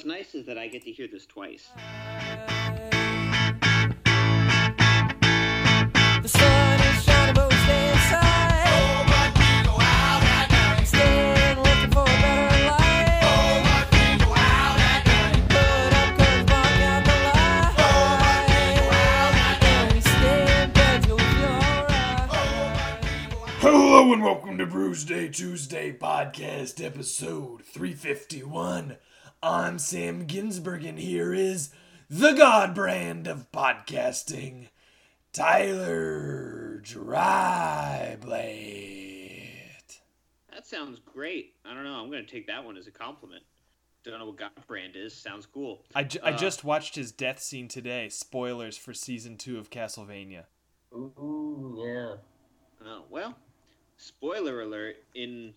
[0.00, 1.68] what's nice is that I get to hear this twice.
[6.22, 8.96] The sun is shining, but we stay inside.
[10.86, 13.90] Staying, looking for a better life.
[15.50, 17.76] Put up curtains, block out the light.
[19.62, 22.30] And we stay in bed till we feel alright.
[23.60, 28.96] Hello and welcome to Bruce Day Tuesday podcast episode 351.
[29.42, 31.70] I'm Sam Ginsberg and here is
[32.10, 34.68] the god brand of podcasting,
[35.32, 38.20] Tyler Dryblade.
[40.52, 41.54] That sounds great.
[41.64, 41.94] I don't know.
[41.94, 43.42] I'm going to take that one as a compliment.
[44.04, 45.14] Don't know what God brand is.
[45.14, 45.84] Sounds cool.
[45.94, 48.08] I, ju- I Uh, just watched his death scene today.
[48.10, 50.44] Spoilers for season two of Castlevania.
[50.94, 52.16] Ooh, yeah.
[52.86, 53.36] Oh, well,
[53.96, 55.54] spoiler alert in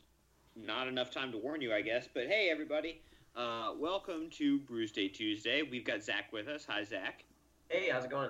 [0.55, 2.07] not enough time to warn you, I guess.
[2.13, 3.01] But hey, everybody.
[3.35, 5.63] Uh, welcome to Bruce Day Tuesday.
[5.63, 6.65] We've got Zach with us.
[6.69, 7.25] Hi, Zach.
[7.67, 8.29] Hey, how's it going?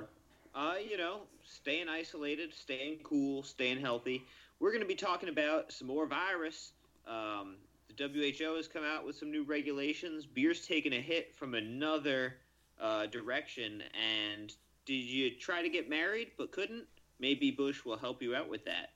[0.56, 4.24] Uh, you know, staying isolated, staying cool, staying healthy.
[4.62, 6.72] We're going to be talking about some more virus.
[7.06, 7.58] Um,
[7.90, 10.26] the WHO has come out with some new regulations.
[10.26, 12.36] Beer's taken a hit from another
[12.80, 13.84] uh, direction.
[13.94, 14.54] And
[14.86, 16.86] did you try to get married but couldn't?
[17.20, 18.92] Maybe Busch will help you out with that.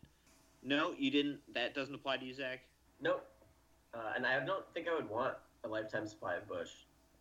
[0.63, 1.39] No, you didn't.
[1.53, 2.61] That doesn't apply to you, Zach.
[3.01, 3.27] Nope.
[3.93, 5.33] Uh, and I don't think I would want
[5.67, 6.71] a lifetime supply of Busch.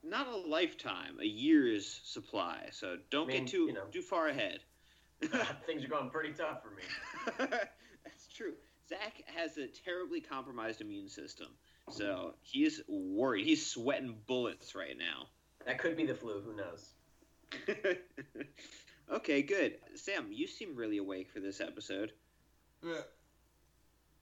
[0.02, 2.69] Not a lifetime, a year's supply.
[2.70, 3.84] So don't I mean, get too you know.
[3.91, 4.61] too far ahead.
[5.66, 6.83] Things are going pretty tough for me.
[8.05, 8.55] That's true.
[8.89, 11.48] Zach has a terribly compromised immune system,
[11.91, 13.44] so he's worried.
[13.44, 15.27] He's sweating bullets right now.
[15.64, 16.41] That could be the flu.
[16.41, 16.91] Who knows?
[19.12, 19.78] okay, good.
[19.97, 22.12] Sam, you seem really awake for this episode.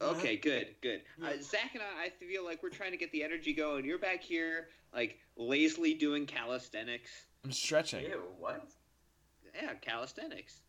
[0.04, 1.00] Okay, good, good.
[1.22, 3.84] Uh, Zach and I, I feel like we're trying to get the energy going.
[3.84, 7.10] You're back here, like lazily doing calisthenics.
[7.44, 8.04] I'm stretching.
[8.04, 8.68] Ew, what?
[9.54, 10.60] Yeah, calisthenics.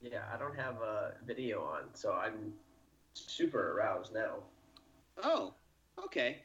[0.00, 2.54] Yeah, I don't have a video on, so I'm
[3.12, 4.36] super aroused now.
[5.22, 5.54] Oh,
[6.02, 6.42] okay.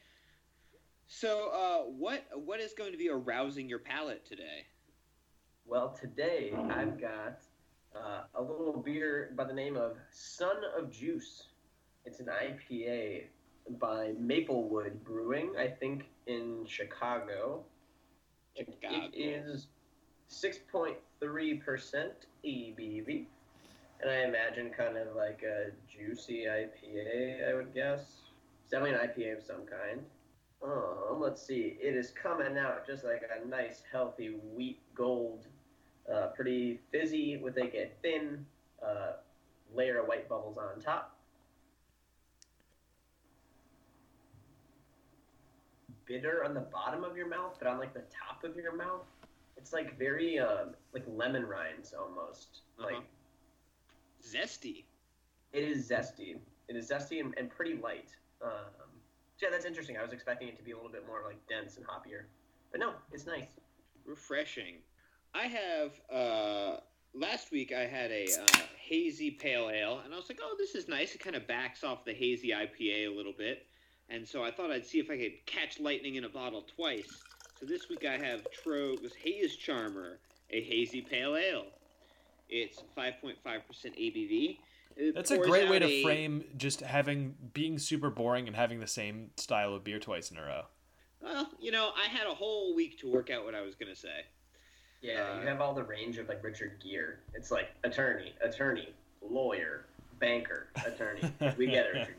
[1.07, 4.67] So, uh, what what is going to be arousing your palate today?
[5.65, 7.41] Well, today I've got
[7.95, 11.48] uh, a little beer by the name of Son of Juice.
[12.05, 13.23] It's an IPA
[13.79, 17.63] by Maplewood Brewing, I think in Chicago.
[18.55, 19.09] Chicago.
[19.13, 19.67] It is
[20.29, 20.95] 6.3%
[22.45, 23.25] ABV.
[24.01, 28.01] And I imagine kind of like a juicy IPA, I would guess.
[28.61, 30.01] It's definitely an IPA of some kind.
[30.63, 31.77] Um, let's see.
[31.81, 35.47] It is coming out just like a nice, healthy wheat gold.
[36.11, 38.45] Uh, pretty fizzy with like a thin
[38.83, 39.13] uh,
[39.75, 41.18] layer of white bubbles on top.
[46.09, 49.05] Bitter on the bottom of your mouth, but on like the top of your mouth,
[49.55, 52.61] it's like very um, like lemon rinds almost.
[52.79, 53.01] Like Uh-huh.
[54.21, 54.85] Zesty.
[55.53, 56.37] it is zesty.
[56.67, 58.09] It is zesty and, and pretty light.
[58.43, 58.49] Um,
[59.41, 59.97] yeah, that's interesting.
[59.97, 62.23] I was expecting it to be a little bit more like dense and hoppier,
[62.71, 63.47] but no, it's nice.
[64.05, 64.77] refreshing.
[65.33, 66.77] I have uh
[67.13, 70.73] last week I had a uh, hazy pale ale and I was like, "Oh, this
[70.73, 71.13] is nice.
[71.13, 73.67] It kind of backs off the hazy IPA a little bit."
[74.09, 77.07] And so I thought I'd see if I could catch lightning in a bottle twice.
[77.59, 81.65] So this week I have Tröegs Haze Charmer, a hazy pale ale.
[82.49, 84.57] It's 5.5% ABV.
[84.95, 88.79] It That's a great way to a- frame just having being super boring and having
[88.79, 90.63] the same style of beer twice in a row.
[91.21, 93.93] Well, you know, I had a whole week to work out what I was going
[93.93, 94.25] to say.
[95.01, 97.15] Yeah, Uh, you have all the range of like Richard Gere.
[97.33, 98.89] It's like attorney, attorney,
[99.21, 99.85] lawyer,
[100.19, 101.21] banker, attorney.
[101.57, 102.09] We get it,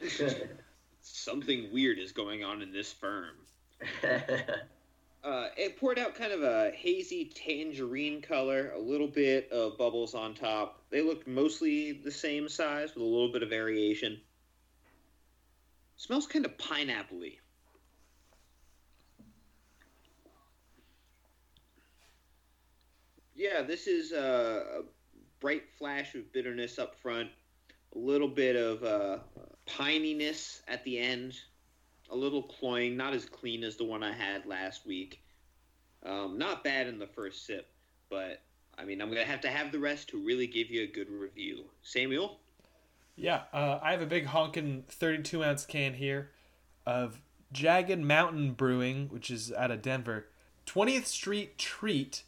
[0.00, 0.48] Richard
[1.02, 3.34] Something weird is going on in this firm.
[5.24, 10.14] Uh, it poured out kind of a hazy tangerine color, a little bit of bubbles
[10.14, 10.82] on top.
[10.90, 14.20] They looked mostly the same size with a little bit of variation.
[15.96, 17.38] Smells kind of pineapple-y.
[23.36, 24.82] Yeah, this is uh, a
[25.38, 27.28] bright flash of bitterness up front,
[27.94, 29.18] a little bit of uh,
[29.66, 31.34] pininess at the end,
[32.10, 35.22] a little cloying, not as clean as the one I had last week.
[36.04, 37.68] Um, not bad in the first sip,
[38.10, 38.42] but
[38.76, 41.08] I mean, I'm gonna have to have the rest to really give you a good
[41.08, 41.64] review.
[41.82, 42.40] Samuel,
[43.16, 46.30] Yeah, uh, I have a big honkin' 32 ounce can here
[46.86, 47.20] of
[47.52, 50.26] Jagged Mountain Brewing, which is out of Denver.
[50.66, 52.22] 20th Street Treat,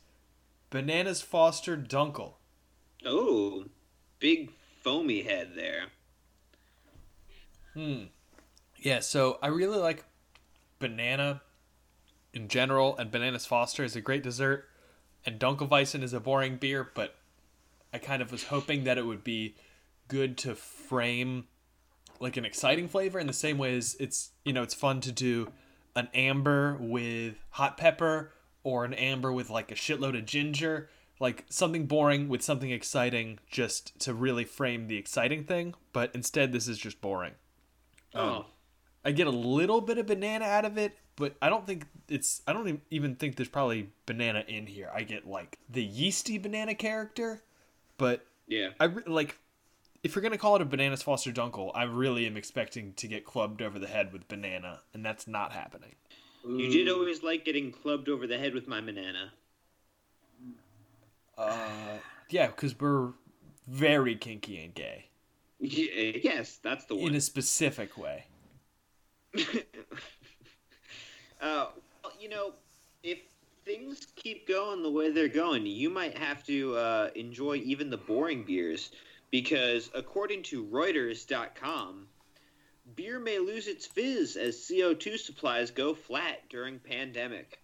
[0.70, 2.34] Bananas Foster Dunkel.
[3.06, 3.64] oh,
[4.18, 4.50] big
[4.82, 5.86] foamy head there.
[7.74, 8.04] Hmm.
[8.78, 10.04] Yeah, so I really like
[10.78, 11.42] banana
[12.32, 14.68] in general, and Bananas Foster is a great dessert,
[15.24, 17.16] and Dunkelweizen is a boring beer, but
[17.92, 19.54] I kind of was hoping that it would be
[20.08, 21.46] good to frame
[22.20, 25.12] like an exciting flavor in the same way as it's you know it's fun to
[25.12, 25.50] do
[25.96, 28.32] an amber with hot pepper
[28.62, 30.88] or an amber with like a shitload of ginger
[31.20, 36.52] like something boring with something exciting just to really frame the exciting thing but instead
[36.52, 37.32] this is just boring
[38.14, 38.46] Oh,
[39.04, 42.42] I get a little bit of banana out of it, but I don't think it's.
[42.46, 44.90] I don't even think there's probably banana in here.
[44.94, 47.42] I get like the yeasty banana character,
[47.98, 48.70] but yeah.
[48.80, 49.38] I re- like.
[50.02, 53.24] If you're gonna call it a bananas Foster Dunkel, I really am expecting to get
[53.24, 55.94] clubbed over the head with banana, and that's not happening.
[56.46, 59.32] You did always like getting clubbed over the head with my banana.
[61.38, 63.12] Uh, yeah, because we're
[63.66, 65.06] very kinky and gay
[65.64, 68.24] Yes, that's the way in a specific way.
[69.38, 69.40] uh,
[71.40, 71.72] well,
[72.20, 72.52] you know,
[73.02, 73.18] if
[73.64, 77.96] things keep going the way they're going, you might have to uh, enjoy even the
[77.96, 78.92] boring beers
[79.30, 82.06] because, according to Reuters.com,
[82.94, 87.58] beer may lose its fizz as CO2 supplies go flat during pandemic.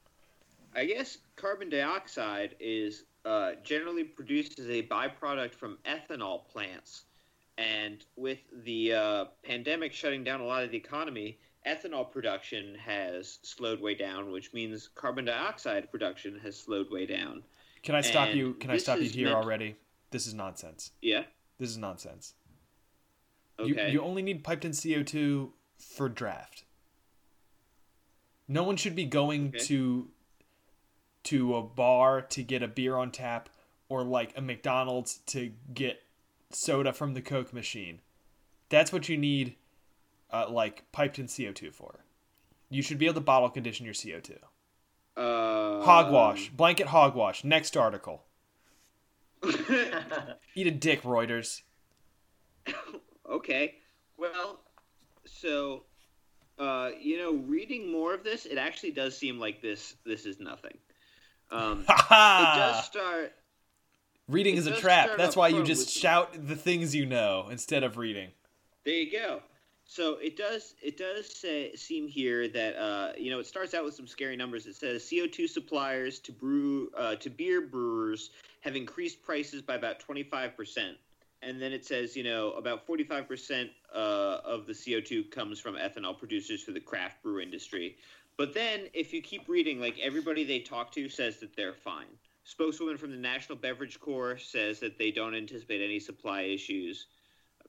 [0.74, 7.04] I guess carbon dioxide is uh, generally produced as a byproduct from ethanol plants.
[7.60, 13.38] And with the uh, pandemic shutting down a lot of the economy, ethanol production has
[13.42, 17.42] slowed way down, which means carbon dioxide production has slowed way down.
[17.82, 18.54] Can I stop And you?
[18.54, 19.76] Can I stop you here meant- already?
[20.10, 20.92] This is nonsense.
[21.02, 21.24] Yeah.
[21.58, 22.32] This is nonsense.
[23.58, 23.86] Okay.
[23.88, 26.64] You, you only need piped in CO2 for draft.
[28.48, 29.58] No one should be going Okay.
[29.66, 30.08] to
[31.22, 33.50] to a bar to get a beer on tap
[33.90, 36.02] or like a McDonald's to get
[36.50, 38.00] soda from the Coke machine.
[38.68, 39.56] That's what you need
[40.32, 42.00] uh, like piped in CO2 for.
[42.68, 44.36] You should be able to bottle condition your CO2.
[45.16, 47.42] uh, Hogwash, blanket hogwash.
[47.44, 48.22] Next article.
[50.54, 51.62] Eat a dick, Reuters.
[53.28, 53.76] okay.
[54.16, 54.60] Well,
[55.24, 55.84] so
[56.58, 60.38] uh, you know, reading more of this, it actually does seem like this this is
[60.38, 60.76] nothing.
[61.50, 63.32] Um, it does start.
[64.30, 65.10] Reading is a trap.
[65.16, 68.30] That's why you just shout the things you know instead of reading.
[68.84, 69.40] There you go.
[69.84, 73.84] So it does it does say, seem here that uh, you know it starts out
[73.84, 74.66] with some scary numbers.
[74.66, 78.30] It says CO2 suppliers to brew uh, to beer brewers
[78.60, 80.96] have increased prices by about 25 percent,
[81.42, 85.74] and then it says you know about 45 percent uh, of the CO2 comes from
[85.74, 87.96] ethanol producers for the craft brew industry.
[88.36, 92.06] But then if you keep reading, like everybody they talk to says that they're fine.
[92.44, 97.06] Spokeswoman from the National Beverage Corps says that they don't anticipate any supply issues.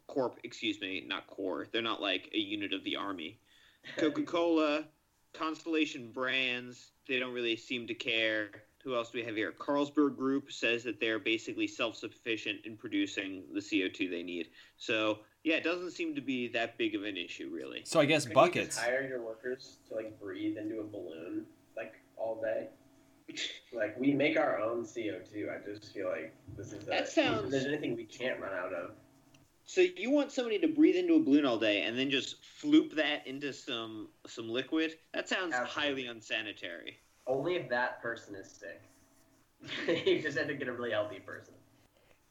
[0.08, 1.68] Corp, excuse me, not Corps.
[1.72, 3.40] They're not like a unit of the army.
[3.98, 4.86] Coca Cola,
[5.34, 8.50] Constellation Brands, they don't really seem to care.
[8.84, 9.52] Who else do we have here?
[9.52, 14.50] Carlsberg Group says that they're basically self sufficient in producing the CO2 they need.
[14.78, 17.84] So, yeah, it doesn't seem to be that big of an issue, really.
[17.86, 18.56] So I guess Couldn't buckets.
[18.56, 21.46] You just hire your workers to like breathe into a balloon
[21.78, 22.70] like all day.
[23.74, 25.50] Like we make our own CO two.
[25.50, 26.86] I just feel like this is.
[26.86, 28.92] That a, sounds- If there's anything we can't run out of.
[29.64, 32.94] So you want somebody to breathe into a balloon all day and then just floop
[32.96, 34.96] that into some some liquid?
[35.14, 35.82] That sounds Absolutely.
[35.82, 36.98] highly unsanitary.
[37.28, 38.82] Only if that person is sick.
[40.06, 41.54] you just have to get a really healthy person.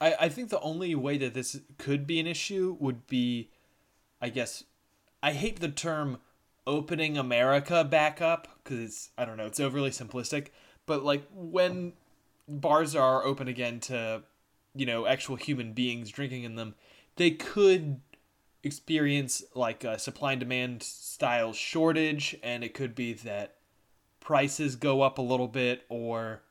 [0.01, 3.51] I, I think the only way that this could be an issue would be,
[4.21, 4.65] I guess,
[5.23, 6.19] I hate the term
[6.67, 10.49] opening America back up because I don't know, it's overly simplistic.
[10.87, 11.93] But like when
[12.49, 14.23] bars are open again to,
[14.75, 16.75] you know, actual human beings drinking in them,
[17.17, 18.01] they could
[18.63, 23.57] experience like a supply and demand style shortage, and it could be that
[24.21, 26.43] prices go up a little bit or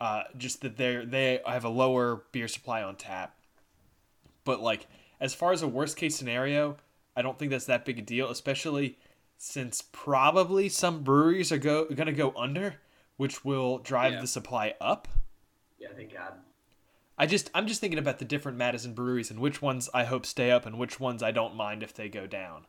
[0.00, 3.36] uh, just that they they have a lower beer supply on tap.
[4.44, 4.86] But like
[5.20, 6.76] as far as a worst case scenario,
[7.14, 8.98] I don't think that's that big a deal, especially
[9.36, 12.76] since probably some breweries are go gonna go under,
[13.20, 14.20] which will drive Yeah.
[14.22, 15.06] the supply up.
[15.78, 16.32] Yeah, thank God.
[17.18, 20.24] I just I'm just thinking about the different Madison breweries and which ones I hope
[20.24, 22.64] stay up and which ones I don't mind if they go down.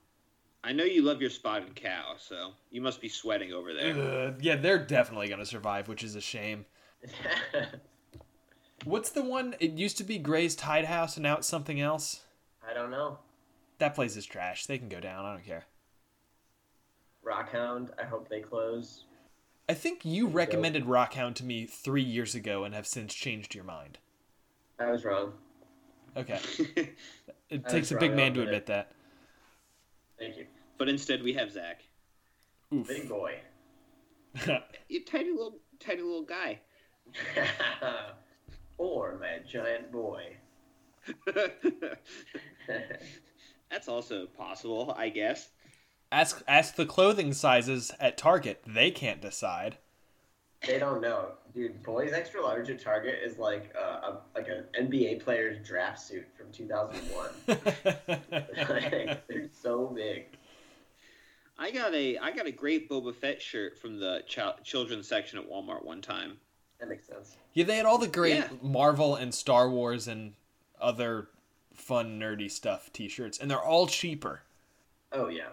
[0.62, 3.94] I know you love your spotted cow, so you must be sweating over there.
[3.96, 6.66] Uh, yeah, they're definitely gonna survive, which is a shame.
[8.84, 9.56] What's the one?
[9.62, 12.24] It used to be Grays' Tied House, and now it's something else.
[12.70, 13.20] I don't know.
[13.78, 14.66] That place is trash.
[14.66, 15.24] They can go down.
[15.24, 15.64] I don't care.
[17.26, 17.92] Rockhound.
[17.98, 19.06] I hope they close.
[19.72, 23.64] I think you recommended Rockhound to me three years ago and have since changed your
[23.64, 24.00] mind.
[24.78, 25.32] I was wrong.
[26.18, 26.40] Okay.
[27.50, 28.94] It takes a big man to I'll admit that.
[30.18, 30.46] Thank you.
[30.78, 31.84] but instead, we have Zach.
[32.74, 32.88] Oof.
[32.88, 33.40] Big boy.
[34.90, 36.60] You tiny little, tiny little guy.
[38.78, 40.36] or my giant boy.
[43.70, 45.50] That's also possible, I guess.
[46.12, 48.62] Ask ask the clothing sizes at Target.
[48.66, 49.78] They can't decide.
[50.68, 51.82] they don't know, dude.
[51.84, 56.26] Boys extra large at Target is like uh, a like an NBA player's draft suit
[56.38, 57.30] from 2001.
[58.70, 60.26] like, they're so big.
[61.58, 65.38] I got a, I got a great Boba Fett shirt from the ch- children's section
[65.38, 66.38] at Walmart one time.
[66.80, 67.36] That makes sense.
[67.54, 68.48] yeah, they had all the great Yeah.
[68.64, 70.34] Marvel and Star Wars and
[70.80, 71.28] other
[71.76, 74.42] fun nerdy stuff T-shirts, and they're all cheaper.
[75.12, 75.50] Oh yeah,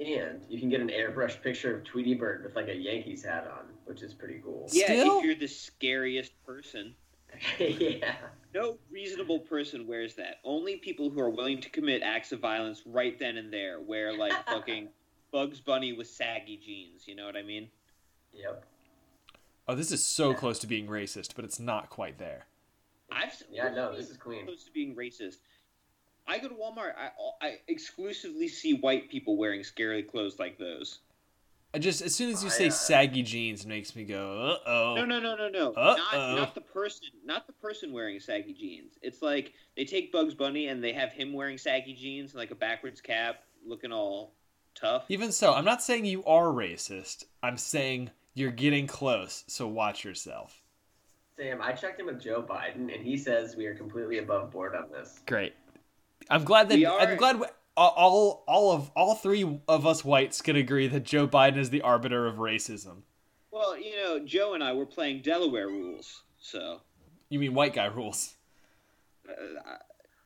[0.00, 3.46] and you can get an airbrushed picture of Tweety Bird with like a Yankees hat
[3.46, 4.66] on, which is pretty cool.
[4.72, 5.18] Yeah, Still?
[5.18, 6.94] if you're the scariest person.
[7.58, 8.14] yeah.
[8.54, 10.36] No reasonable person wears that.
[10.42, 14.16] Only people who are willing to commit acts of violence right then and there wear
[14.16, 14.88] like fucking
[15.32, 17.06] Bugs Bunny with saggy jeans.
[17.06, 17.68] You know what I mean?
[18.32, 18.64] Yep.
[19.68, 22.46] Oh, this is so close to being racist, but it's not quite there.
[23.12, 24.46] I've Yeah, no, this is clean.
[24.46, 25.38] Close to being racist.
[26.30, 26.92] I go to Walmart.
[26.96, 27.10] I
[27.42, 31.00] I exclusively see white people wearing scary clothes like those.
[31.74, 34.58] I just as soon as you I, say uh, saggy jeans, it makes me go,
[34.64, 34.94] uh oh.
[34.96, 35.72] No, no, no, no, no.
[35.72, 35.96] Uh-oh.
[36.12, 37.08] Not not the person.
[37.24, 38.94] Not the person wearing saggy jeans.
[39.02, 42.50] It's like they take Bugs Bunny and they have him wearing saggy jeans and like
[42.50, 44.34] a backwards cap, looking all
[44.74, 45.04] tough.
[45.08, 47.24] Even so, I'm not saying you are racist.
[47.42, 50.60] I'm saying you're getting close, so watch yourself.
[51.36, 54.74] Sam, I checked in with Joe Biden, and he says we are completely above board
[54.74, 55.20] on this.
[55.26, 55.54] Great.
[56.30, 57.46] I'm glad that are- I'm glad we,
[57.76, 61.82] all all of all three of us whites can agree that Joe Biden is the
[61.82, 63.02] arbiter of racism.
[63.50, 66.80] Well, you know, Joe and I were playing Delaware rules, so
[67.28, 68.34] You mean white guy rules?
[69.28, 69.32] uh,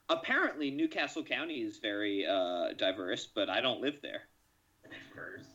[0.08, 4.22] apparently New Castle County is very uh, diverse, but I don't live there.
[5.14, 5.48] First,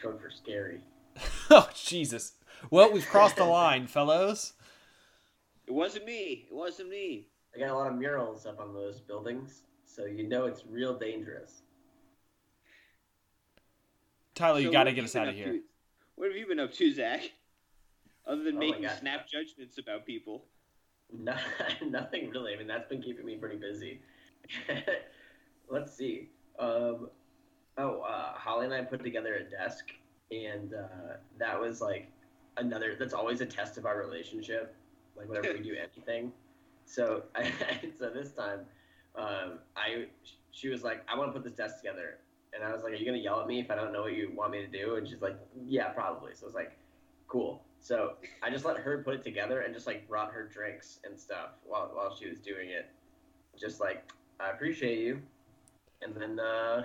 [0.00, 0.80] code for scary.
[1.50, 2.32] oh Jesus!
[2.70, 4.52] Well, we've crossed the line, fellows.
[5.66, 6.46] It wasn't me.
[6.50, 7.28] It wasn't me.
[7.54, 9.62] I got a lot of murals up on those buildings,
[9.94, 11.62] so you know it's real dangerous.
[14.34, 15.52] Tyler, So you what got to get us out of here.
[15.52, 15.62] to-
[16.14, 17.20] What have you been up to, Zach?
[18.26, 20.44] Other than Oh making snap judgments about people.
[21.12, 21.36] No,
[21.86, 22.54] nothing really.
[22.54, 24.00] I mean, that's been keeping me pretty busy.
[25.68, 26.30] Let's see.
[26.58, 27.10] Um,
[27.76, 29.90] oh, uh, Holly and I put together a desk,
[30.30, 32.10] and uh, that was like
[32.56, 32.94] another.
[32.98, 34.74] That's always a test of our relationship.
[35.16, 36.32] Like whenever we do anything.
[36.84, 37.50] So, I,
[37.98, 38.60] so this time,
[39.16, 40.06] um, I
[40.50, 42.18] she was like, "I want to put this desk together,"
[42.54, 44.14] and I was like, "Are you gonna yell at me if I don't know what
[44.14, 46.78] you want me to do?" And she's like, "Yeah, probably." So I was like,
[47.28, 51.00] "Cool." So I just let her put it together and just like brought her drinks
[51.04, 52.88] and stuff while while she was doing it.
[53.58, 55.20] Just like I appreciate you,
[56.00, 56.84] and then uh,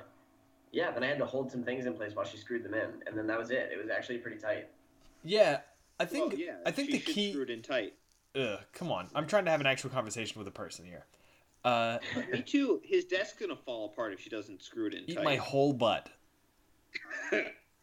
[0.72, 3.03] yeah, then I had to hold some things in place while she screwed them in,
[3.05, 3.69] and then that was it.
[3.72, 4.69] It was actually pretty tight.
[5.24, 5.60] Yeah,
[6.00, 7.31] I think well, yeah, I think she the key.
[7.31, 7.93] screw it in tight.
[8.36, 9.10] Ugh, come on!
[9.15, 11.05] I'm trying to have an actual conversation with a person here.
[11.66, 11.98] Uh,
[12.32, 12.82] Me too.
[12.84, 15.24] His desk's gonna fall apart if she doesn't screw it in eat tight.
[15.24, 16.10] my whole butt.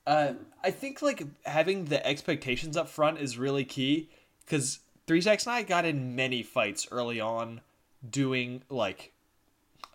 [0.07, 4.11] Uh, I think like having the expectations up front is really key
[4.45, 7.63] because Three Stacks and I got in many fights early on
[8.11, 9.13] doing like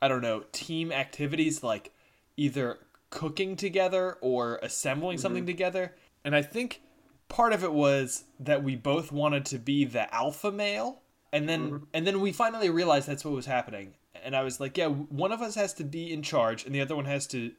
[0.02, 1.92] I don't know team activities like
[2.38, 2.80] either
[3.12, 5.94] cooking together or assembling something together,
[6.26, 6.82] and I think
[7.28, 11.88] part of it was that we both wanted to be the alpha male, and then
[11.94, 13.94] and then we finally realized that's what was happening,
[14.24, 16.82] and I was like, yeah, one of us has to be in charge, and the
[16.82, 17.52] other one has to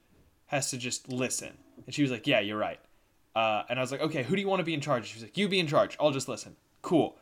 [0.46, 1.52] has to just listen.
[1.86, 2.80] And she was like, yeah, you're right.
[3.34, 5.06] Uh, and I was like, okay, who do you want to be in charge?
[5.06, 5.96] She was like, you be in charge.
[6.00, 6.56] I'll just listen.
[6.82, 7.16] Cool.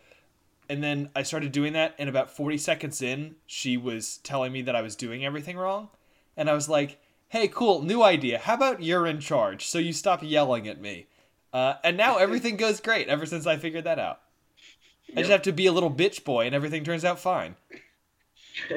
[0.71, 4.63] And then I started doing that, and about 40 seconds in, she was telling me
[4.63, 5.89] that I was doing everything wrong.
[6.37, 8.39] And I was like, hey, cool, new idea.
[8.39, 9.67] How about you're in charge?
[9.67, 11.07] So you stop yelling at me.
[11.53, 14.21] Uh, and now everything goes great ever since I figured that out.
[15.17, 17.57] I just have to be a little bitch boy, and everything turns out fine.
[18.69, 18.75] so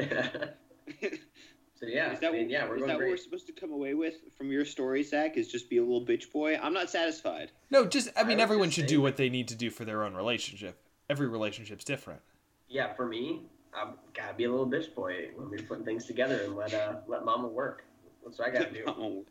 [1.86, 3.72] yeah, is that, I mean, yeah, we're is going that what we're supposed to come
[3.72, 5.38] away with from your story, Zach?
[5.38, 6.58] Is just be a little bitch boy?
[6.62, 7.52] I'm not satisfied.
[7.70, 9.86] No, just, I I mean, would everyone should do what they need to do for
[9.86, 10.78] their own relationship.
[11.10, 12.22] Every relationship's different.
[12.70, 13.42] Yeah, for me,
[13.74, 16.96] I've gotta be a little bitch boy when we're putting things together and let uh
[17.08, 17.84] let mama work.
[18.24, 18.84] That's what I gotta do.
[18.88, 19.26] Oh,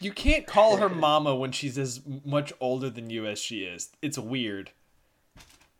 [0.00, 3.90] You can't call her mama when she's as much older than you as she is.
[4.00, 4.70] It's weird.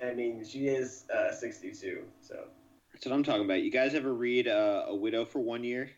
[0.02, 2.44] I mean, she is uh, 62, so.
[2.92, 3.62] That's what I'm talking about.
[3.62, 5.90] You guys ever read uh, A Widow for One Year?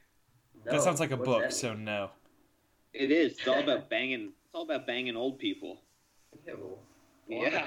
[0.67, 2.11] No, that sounds like a what's book, so no.
[2.93, 3.33] It is.
[3.39, 4.33] It's all about banging.
[4.45, 5.81] It's all about banging old people.
[6.47, 6.77] Ew.
[7.27, 7.49] Why?
[7.49, 7.67] Yeah.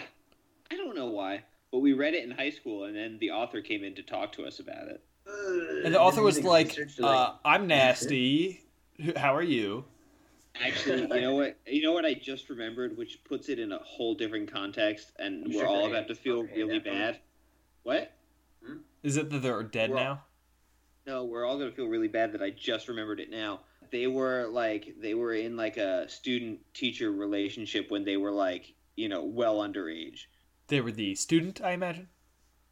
[0.71, 3.61] I don't know why, but we read it in high school, and then the author
[3.61, 5.01] came in to talk to us about it.
[5.85, 8.61] And the author was like, uh, I'm nasty.
[9.15, 9.85] How are you?
[10.61, 11.57] Actually, you know what?
[11.65, 15.47] You know what I just remembered, which puts it in a whole different context, and
[15.47, 16.97] You we're shook all about to feel Okay, really that one.
[16.99, 17.19] bad.
[17.83, 18.13] What?
[18.65, 18.77] Hmm?
[19.01, 20.25] Is it that they're dead Well- now?
[21.05, 23.61] No, we're all gonna feel really bad that I just remembered it now.
[23.91, 28.73] They were like they were in like a student teacher relationship when they were like
[28.95, 30.27] you know well underage.
[30.67, 32.07] They were the student, I imagine.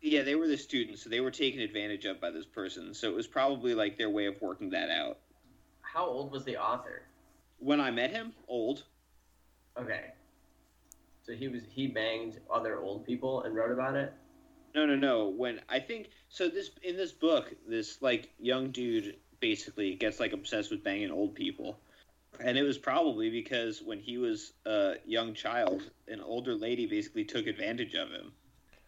[0.02, 2.94] Yeah, they were the students, so they were taken advantage of by this person.
[2.94, 5.20] So it was probably like their way of working that out.
[5.82, 7.02] How old was the author?
[7.62, 8.84] When I met him, old.
[9.80, 10.06] Okay.
[11.24, 14.14] So he was he banged other old people and wrote about it.
[14.74, 15.30] No, no, no.
[15.30, 20.34] When I think so, this in this book, this like young dude basically gets like
[20.34, 21.80] obsessed with banging old people,
[22.40, 27.24] and it was probably because when he was a young child, an older lady basically
[27.24, 28.32] took advantage of him.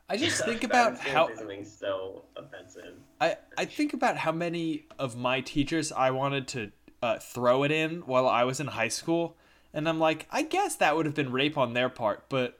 [0.09, 2.95] I just think about how say something so offensive.
[3.21, 6.71] I, I think about how many of my teachers I wanted to
[7.03, 9.35] uh, throw it in while I was in high school,
[9.73, 12.59] and I'm like, I guess that would have been rape on their part, but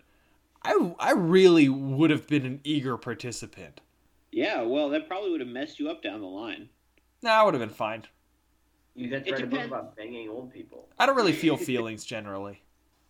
[0.63, 3.79] I, I really would have been an eager participant.
[4.31, 6.69] Yeah, well, that probably would have messed you up down the line.
[7.21, 8.03] Nah, I would have been fine.
[8.95, 10.89] You had It to write a book about banging old people.
[10.99, 12.61] I don't really feel feelings generally.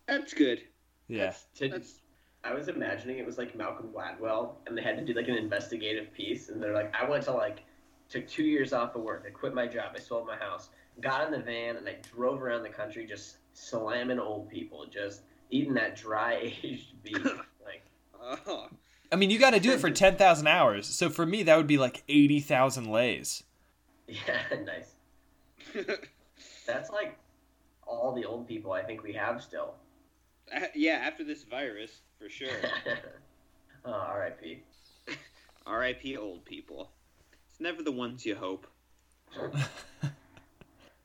[0.06, 0.62] That's good.
[1.08, 1.26] Yeah.
[1.26, 2.00] That's, To- that's
[2.44, 5.36] I was imagining it was like Malcolm Gladwell, and they had to do like an
[5.36, 7.64] investigative piece, and they're like, I went to like,
[8.10, 10.68] took two years off of work, I quit my job, I sold my house,
[11.00, 15.22] got in the van, and I drove around the country just slamming old people, just
[15.50, 17.24] eating that dry aged beef.
[17.64, 17.82] like,
[18.20, 18.68] oh,
[19.12, 21.66] I mean, you got to do it for 10,000 hours, so for me, that would
[21.66, 23.42] be like 80,000 lays.
[24.08, 24.94] yeah, nice.
[26.66, 27.18] That's like
[27.86, 29.74] all the old people I think we have still.
[30.74, 31.00] yeah.
[31.02, 32.48] After this virus, for sure.
[33.84, 34.62] oh, R.I.P.
[35.66, 36.16] R.I.P.
[36.16, 36.90] Old people.
[37.50, 38.66] It's never the ones you hope.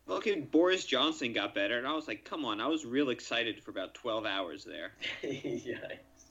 [0.09, 3.63] Okay, Boris Johnson got better, and I was like, "Come on!" I was real excited
[3.63, 4.93] for about twelve hours there.
[5.21, 5.77] yeah.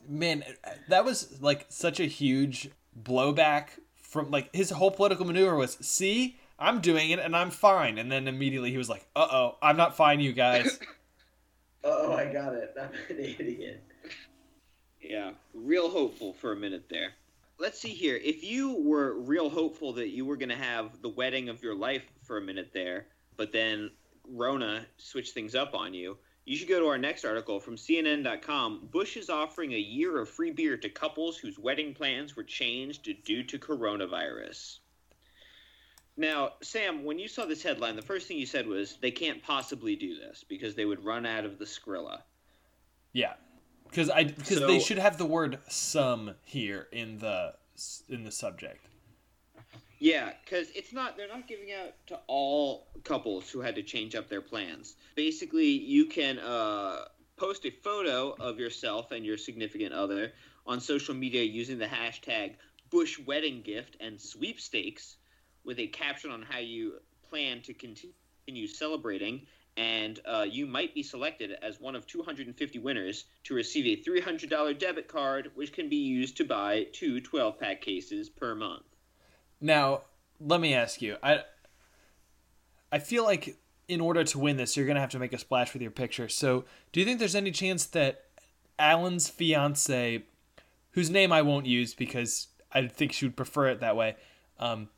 [0.09, 0.43] Man,
[0.89, 3.69] that was like such a huge blowback
[4.09, 7.99] from like his whole political maneuver was, see, I'm doing it and I'm fine.
[7.99, 10.79] And then immediately he was like, uh oh, I'm not fine, you guys.
[11.85, 12.75] Oh, I got it.
[12.79, 13.85] I'm an idiot.
[15.01, 17.13] Yeah, real hopeful for a minute there.
[17.59, 18.17] Let's see here.
[18.17, 21.77] If you were real hopeful that you were going to have the wedding of your
[21.77, 23.07] life for a minute there,
[23.39, 23.91] but then
[24.29, 28.89] Rona switched things up on you, you should go to our next article from CNN.com.
[28.91, 33.09] Busch is offering a year of free beer to couples whose wedding plans were changed
[33.25, 34.79] due to coronavirus.
[36.17, 39.43] Now, Sam, when you saw this headline, the first thing you said was they can't
[39.43, 42.23] possibly do this because they would run out of the Skrilla.
[43.13, 43.35] Yeah.
[43.85, 47.55] Because I because they should have the word some here in the
[48.09, 48.88] in the subject.
[50.01, 54.15] Yeah, because it's not, they're not giving out to all couples who had to change
[54.15, 54.95] up their plans.
[55.17, 57.07] Basically, you can uh,
[57.37, 60.33] post a photo of yourself and your significant other
[60.67, 62.55] on social media using the hashtag
[62.91, 65.17] Busch Wedding Gift and sweepstakes
[65.65, 66.95] with a caption on how you
[67.29, 69.43] plan to continue celebrating.
[69.77, 74.79] And uh, you might be selected as one of 250 winners to receive a $300
[74.79, 78.83] debit card, which can be used to buy two 12 pack cases per month.
[79.61, 80.03] Now,
[80.41, 81.17] let me ask you.
[81.23, 81.41] I
[82.91, 83.57] I feel like
[83.89, 86.29] in order to win this, you're gonna have to make a splash with your picture.
[86.29, 88.25] So, do you think there's any chance that
[88.79, 90.23] Alan's fiance,
[90.93, 94.17] whose name I won't use because I think she would prefer it that way,
[94.59, 94.89] um,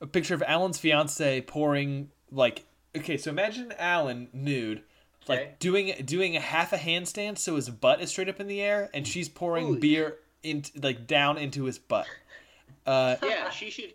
[0.00, 2.64] a picture of Alan's fiance pouring like
[2.96, 4.82] okay, so imagine Alan nude.
[5.28, 5.54] Like Okay.
[5.60, 8.90] doing doing a half a handstand, so his butt is straight up in the air,
[8.94, 12.06] and she's pouring Holy- beer into like down into his butt.
[12.86, 13.92] Uh, yeah, she should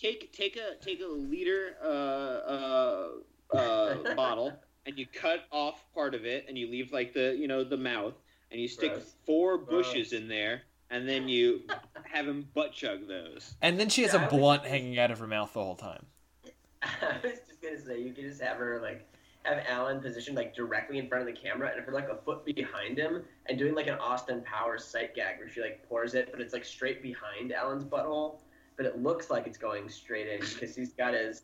[0.00, 3.08] take take a take a liter uh, uh,
[3.56, 4.52] uh, bottle
[4.86, 7.76] and you cut off part of it and you leave like the you know the
[7.76, 8.14] mouth
[8.50, 9.14] and you stick Gross.
[9.26, 9.88] four Gross.
[9.88, 11.62] bushes in there and then you
[12.04, 13.54] have him butt chug those.
[13.60, 15.62] And then she has Yeah, a I blunt thinking- hanging out of her mouth the
[15.62, 16.06] whole time.
[16.82, 19.06] I was just gonna say you could just have her like
[19.44, 22.44] have Alan positioned like directly in front of the camera and her like a foot
[22.44, 26.28] behind him and doing like an Austin Powers sight gag where she like pours it,
[26.30, 28.38] but it's like straight behind Alan's butthole,
[28.78, 31.42] but it looks like it's going straight in because he's got his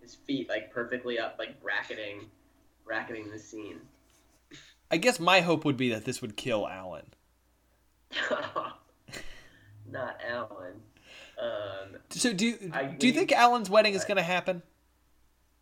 [0.00, 2.30] his feet like perfectly up, like bracketing
[2.86, 3.80] bracketing the scene.
[4.90, 7.06] I guess my hope would be that this would kill Alan.
[9.90, 10.74] Not Alan.
[11.40, 14.62] Um, So do you, I- do you think Alan's wedding is going to happen?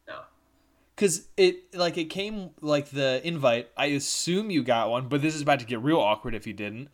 [0.07, 0.21] no.
[0.97, 3.71] Cuz it like it came like the invite.
[3.77, 6.53] I assume you got one, but this is about to get real awkward if you
[6.53, 6.89] didn't.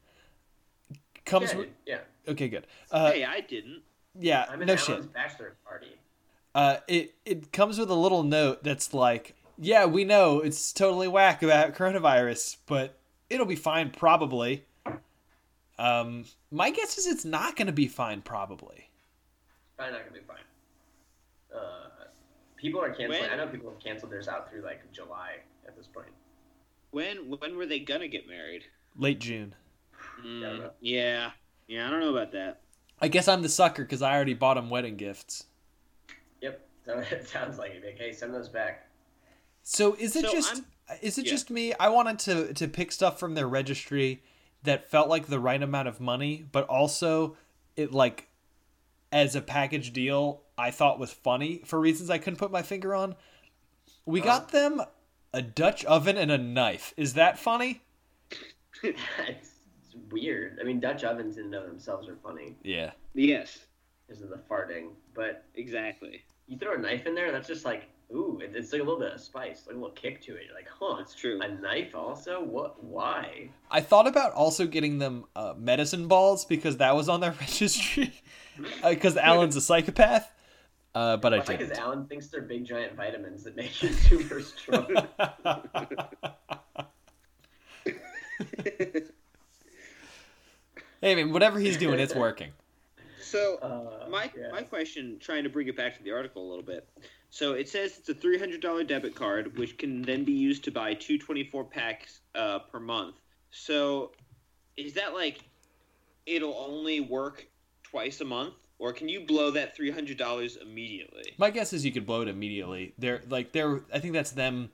[1.27, 1.99] Comes Yeah, with yeah.
[2.29, 2.67] Okay, good.
[2.91, 3.83] Uh hey, I didn't.
[4.19, 5.13] Yeah, I'm in no Alan's shit.
[5.13, 5.97] bachelor party.
[6.55, 11.09] Uh it it comes with a little note that's like Yeah, we know it's totally
[11.09, 14.65] whack about coronavirus, but it'll be fine probably.
[15.79, 18.91] Um, my guess is it's not going to be fine probably.
[19.79, 20.37] Probably not gonna be fine.
[21.55, 21.89] Uh,
[22.57, 23.23] people are canceling.
[23.23, 26.09] When- I know people have canceled theirs out through like July at this point.
[26.91, 28.65] When when were they gonna get married?
[28.97, 29.55] Late June.
[30.23, 30.71] Mm, know.
[30.81, 31.31] yeah,
[31.67, 31.87] yeah.
[31.87, 32.61] I don't know about that.
[33.01, 35.45] I guess I'm the sucker because I already bought him wedding gifts.
[36.41, 36.67] Yep.
[36.87, 37.85] So it sounds like it.
[37.85, 38.89] Like, hey, send those back.
[39.63, 40.65] So is it So just I'm-
[41.03, 41.31] is it yeah.
[41.31, 41.73] just me?
[41.75, 44.23] I wanted to to pick stuff from their registry
[44.65, 47.37] that felt like the right amount of money, but also
[47.77, 48.29] it like
[49.13, 52.95] as a package deal I thought was funny for reasons I couldn't put my finger
[52.95, 53.15] on.
[54.05, 54.29] We uh-huh.
[54.29, 54.83] got them
[55.33, 56.93] a Dutch oven and a knife.
[56.97, 57.83] Is that funny?
[59.91, 60.59] it's, it's weird.
[60.61, 62.93] I mean, Dutch ovens in and of themselves are funny Yeah.
[63.15, 63.67] Yes,
[64.07, 66.25] because of the farting, but exactly.
[66.47, 69.13] you throw a knife in there, that's just like, ooh, it's like a little bit
[69.13, 70.45] of spice, like a little kick to it.
[70.47, 71.41] You're like, huh, That's true.
[71.43, 72.43] A knife also?
[72.43, 72.83] What?
[72.83, 73.51] Why?
[73.71, 78.13] I thought about also getting them uh, medicine balls because that was on their registry.
[78.87, 80.31] Because Alan's a psychopath.
[80.93, 81.45] Uh, but I Why?
[81.45, 81.79] Because didn't.
[81.79, 84.87] Alan thinks they're big giant vitamins that make you super strong.
[91.11, 92.53] Hey, man, whatever he's doing, it's working.
[93.21, 94.53] So Uh, my yeah.
[94.53, 96.89] my question, trying to bring it back to the article a little bit.
[97.31, 100.63] So it says it's a three hundred dollar debit card, which can then be used
[100.65, 103.17] to buy two twenty four packs uh, per month.
[103.51, 104.13] So
[104.77, 105.41] is that like
[106.27, 107.45] it'll only work
[107.83, 111.35] twice a month, or can you blow that three hundred dollars immediately?
[111.39, 112.95] My guess is you could blow it immediately.
[112.99, 113.81] They're like they're.
[113.93, 114.71] I think that's them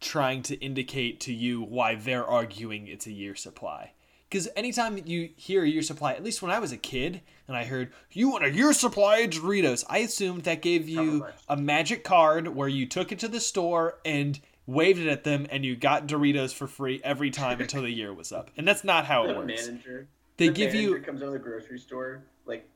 [0.00, 3.92] trying to indicate to you why they're arguing it's a year supply.
[4.28, 7.56] Because anytime you hear a year supply, at least when I was a kid and
[7.56, 11.56] I heard you want a year supply of Doritos, I assumed that gave you a
[11.56, 15.64] magic card where you took it to the store and waved it at them and
[15.64, 18.50] you got Doritos for free every time until the year was up.
[18.56, 19.66] And that's not how it the works.
[19.66, 20.08] manager.
[20.36, 22.68] They the give manager you comes out of the grocery store, like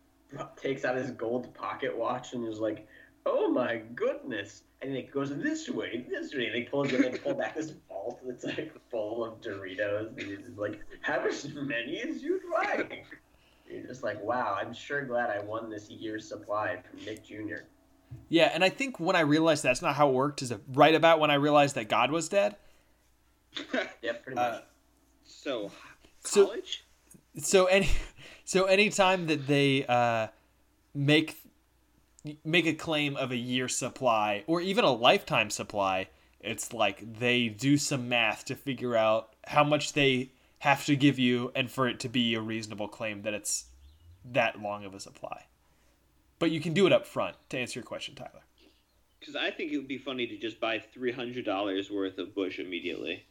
[0.57, 2.89] takes out his gold pocket watch and is like,
[3.27, 6.47] "Oh my goodness!" And it goes this way, this way.
[6.47, 10.09] And they pull and they pull back this vault that's like full of Doritos.
[10.09, 13.05] And he's just like, "Have as many as you'd like."
[13.71, 17.65] You're just like, "Wow, I'm sure glad I won this year's supply from Nick Jr."
[18.29, 21.19] Yeah, and I think when I realized that's not how it worked is right about
[21.21, 22.57] when I realized that God was dead.
[24.03, 24.65] Yep, pretty Uh, much.
[25.25, 25.71] so
[26.25, 26.85] So- college?
[27.39, 27.89] so any
[28.45, 30.27] so anytime that they uh
[30.95, 31.37] make
[32.45, 36.09] make a claim of a year supply or even a lifetime supply
[36.41, 40.31] it's like they do some math to figure out how much they
[40.61, 43.67] have to give you and for it to be a reasonable claim that it's
[44.25, 45.47] that long of a supply
[46.39, 48.43] but you can do it up front to answer your question tyler
[49.19, 52.35] Because I think it would be funny to just buy three hundred dollars worth of
[52.35, 53.25] Busch immediately.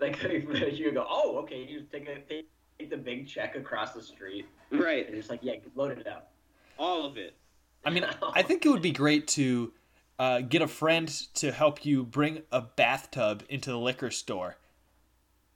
[0.00, 0.22] Like
[0.72, 4.00] you go, "Oh, okay." You just take a take, take the big check across the
[4.00, 6.32] street, Right, and you're like, "Yeah, load it up."
[6.78, 7.34] all of it.
[7.84, 9.72] I mean i think it would be great to
[10.18, 14.56] uh, get a friend to help you bring a bathtub into the liquor store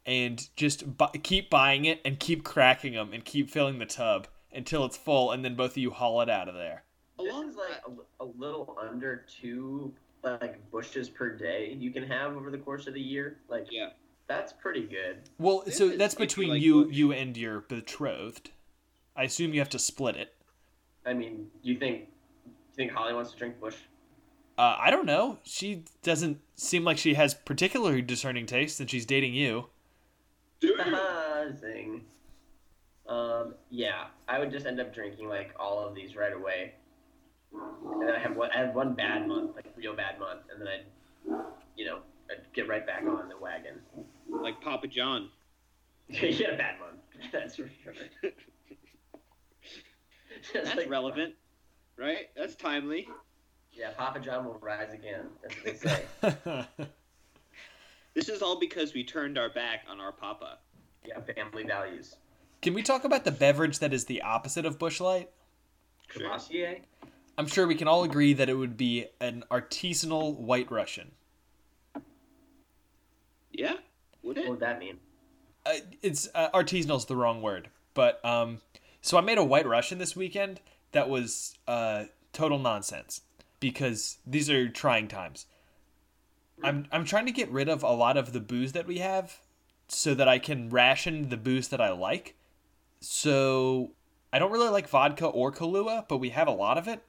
[0.06, 4.28] and just bu- keep buying it and keep cracking them and keep filling the tub
[4.52, 6.84] until it's full and then both of you haul it out of there
[7.18, 7.82] This is like
[8.20, 12.86] a, a little under two like bushes per day you can have over the course
[12.86, 13.38] of the year.
[13.48, 13.88] Like Yeah.
[14.28, 15.18] that's pretty good.
[15.38, 16.94] well This so that's between like you Busch.
[16.94, 18.50] you and your betrothed
[19.16, 20.34] i assume you have to split it
[21.04, 22.10] I mean, you think
[22.72, 23.76] you think Holly wants to drink Busch?
[24.58, 29.06] uh, i don't know she doesn't seem like she has particularly discerning taste and she's
[29.06, 29.66] dating you
[31.58, 32.02] Zing.
[33.08, 36.74] Um, yeah, I would just end up drinking like all of these right away,
[37.52, 38.50] and then I have one.
[38.54, 40.84] I have one bad month, like real bad month, and then I'd,
[41.76, 41.98] you know,
[42.30, 43.80] I'd get right back on the wagon.
[44.30, 45.30] Like Papa John.
[46.08, 47.00] you had a bad month.
[47.32, 47.94] That's for sure.
[50.54, 51.34] That's like- relevant,
[51.98, 52.28] right?
[52.36, 53.08] That's timely.
[53.72, 55.26] Yeah, Papa John will rise again.
[55.42, 56.66] That's what they say.
[58.14, 60.58] This is all because we turned our back on our Papa.
[61.02, 62.16] yeah, family values.
[62.60, 65.30] can we talk about the beverage that is the opposite of Busch light
[66.10, 66.30] Sure.
[67.38, 71.12] I'm sure we can all agree that it would be an artisanal white russian
[73.50, 73.76] Yeah?
[74.22, 74.40] Would it?
[74.42, 74.98] What would that mean?
[75.64, 78.60] uh, it's uh, artisanal's the wrong word, but um,
[79.00, 80.60] so I made a White Russian this weekend
[80.92, 83.22] that was uh total nonsense
[83.60, 85.46] because these are trying times.
[86.62, 89.40] I'm I'm trying to get rid of a lot of the booze that we have
[89.88, 92.36] so that I can ration the booze that I like.
[93.00, 93.92] So
[94.32, 97.02] I don't really like vodka or Kahlua, but we have a lot of it.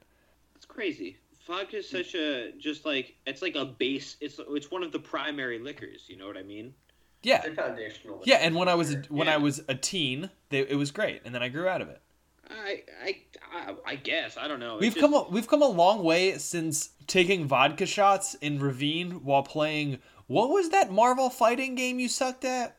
[0.56, 1.18] It's crazy.
[1.46, 4.16] vodka is such a just like it's like a base.
[4.20, 6.04] It's it's one of the primary liquors.
[6.08, 6.74] You know what I mean?
[7.22, 8.20] Yeah, They're foundational.
[8.26, 8.36] yeah.
[8.36, 11.34] And when I was a, when I was a teen, they, it was great, and
[11.34, 12.02] then I grew out of it.
[12.50, 13.16] I I
[13.52, 14.76] I, I guess I don't know.
[14.78, 19.24] We've just- come a, we've come a long way since taking vodka shots in Ravine
[19.24, 19.98] while playing.
[20.26, 22.76] What was that Marvel fighting game you sucked at?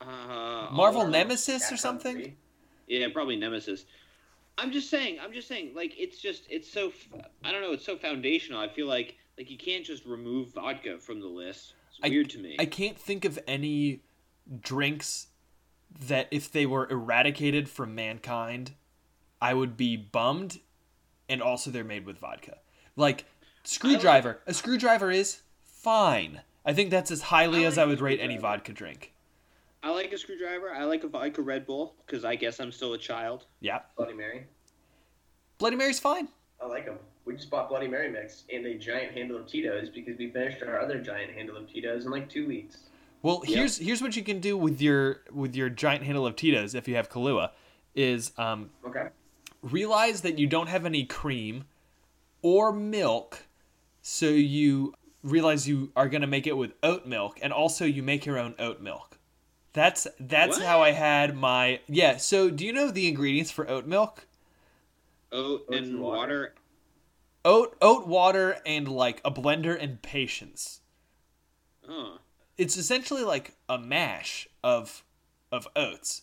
[0.00, 2.16] uh, Marvel Nemesis or something?
[2.16, 2.34] 3.
[2.88, 3.84] Yeah, probably Nemesis.
[4.58, 5.18] I'm just saying.
[5.20, 5.72] I'm just saying.
[5.74, 6.92] Like it's just it's so
[7.44, 7.72] I don't know.
[7.72, 8.60] It's so foundational.
[8.60, 11.74] I feel like like you can't just remove vodka from the list.
[11.90, 12.56] It's I- weird to me.
[12.58, 14.00] I can't think of any
[14.60, 15.28] drinks
[16.00, 18.72] that if they were eradicated from mankind,
[19.40, 20.60] I would be bummed,
[21.28, 22.58] and also they're made with vodka.
[22.96, 23.24] Like
[23.64, 26.40] screwdriver, a screwdriver is fine.
[26.64, 29.12] I think that's as highly I as I would rate any vodka drink.
[29.82, 30.72] I like a screwdriver.
[30.72, 33.44] I like a vodka Red Bull because I guess I'm still a child.
[33.60, 34.46] Yeah, Bloody Mary.
[35.58, 36.28] Bloody Mary's fine.
[36.62, 36.98] I like them.
[37.26, 40.62] We just bought Bloody Mary mix and a giant handle of Tito's because we finished
[40.62, 42.78] our other giant handle of Tito's in like two weeks.
[43.24, 43.56] Well, Yep.
[43.56, 46.86] here's here's what you can do with your with your giant handle of Tito's if
[46.86, 47.52] you have Kahlua,
[47.94, 49.08] is um, Okay.
[49.62, 51.64] realize that you don't have any cream
[52.42, 53.46] or milk,
[54.02, 58.26] so you realize you are gonna make it with oat milk, and also you make
[58.26, 59.16] your own oat milk.
[59.72, 60.66] That's that's What?
[60.66, 62.18] how I had my yeah.
[62.18, 64.26] So do you know the ingredients for oat milk?
[65.32, 66.18] Oat Oats and and water.
[66.18, 66.54] water.
[67.46, 70.82] Oat oat water and like a blender and patience.
[71.86, 72.18] Huh.
[72.56, 75.04] It's essentially like a mash of
[75.50, 76.22] of oats.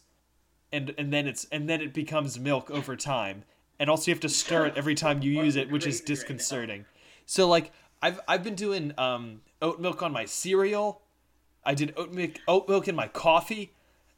[0.72, 3.44] And and then it's and then it becomes milk over time.
[3.80, 6.04] And also you have to stir it every time you use it which is Crazy
[6.04, 6.86] right disconcerting.
[7.26, 11.02] So like i've i've been doing um oat milk on my cereal.
[11.64, 13.74] I did oat milk oat milk in my coffee.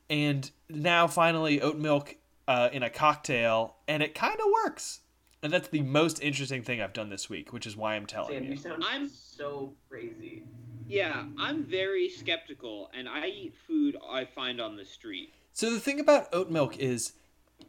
[0.09, 3.77] And now finally oat milk uh, in a cocktail.
[3.87, 4.99] And it kind of works.
[5.41, 8.33] And that's the most interesting thing i've done this week which is why i'm telling
[8.33, 8.57] Sam, you you.
[8.57, 10.43] sound I'm- so crazy.
[10.87, 15.33] Yeah, I'm very skeptical, and I eat food I find on the street.
[15.53, 17.13] So the thing about oat milk is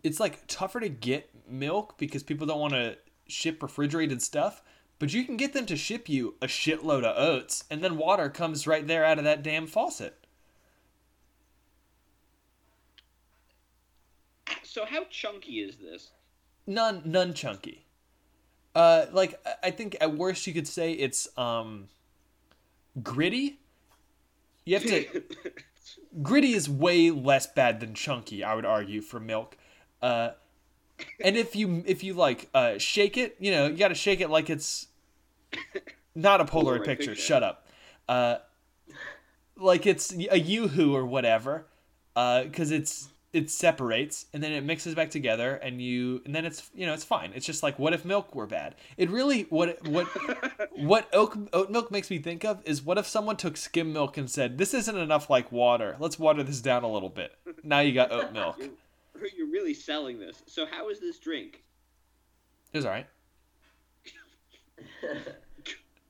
[0.03, 2.96] it's like tougher to get milk because people don't want to
[3.27, 4.62] ship refrigerated stuff,
[4.98, 8.29] but you can get them to ship you a shitload of oats and then water
[8.29, 10.18] comes right there out of that damn faucet.
[14.62, 16.11] So how chunky is this?
[16.66, 17.87] None none chunky.
[18.74, 21.88] Uh like I- think at worst you could say it's um
[23.02, 23.59] gritty.
[24.64, 25.22] You have to
[26.22, 29.57] gritty is way less bad than chunky i would argue for milk
[30.02, 30.30] uh
[31.22, 34.30] and if you if you like uh shake it you know you gotta shake it
[34.30, 34.88] like it's
[36.14, 37.22] not a polaroid, Polaroid picture, picture.
[37.22, 37.66] shut up
[38.09, 38.37] uh
[39.57, 41.66] like it's a yoo-hoo or whatever
[42.16, 46.44] uh because it's it separates and then it mixes back together and you and then
[46.44, 49.42] it's you know it's fine it's just like what if milk were bad it really
[49.50, 50.06] what what
[50.76, 54.16] what oat, oat milk makes me think of is what if someone took skim milk
[54.16, 57.80] and said this isn't enough like water let's water this down a little bit now
[57.80, 58.58] you got oat milk
[59.24, 60.42] You're, you're really selling this.
[60.46, 61.62] So how is this drink?
[62.72, 63.06] was all right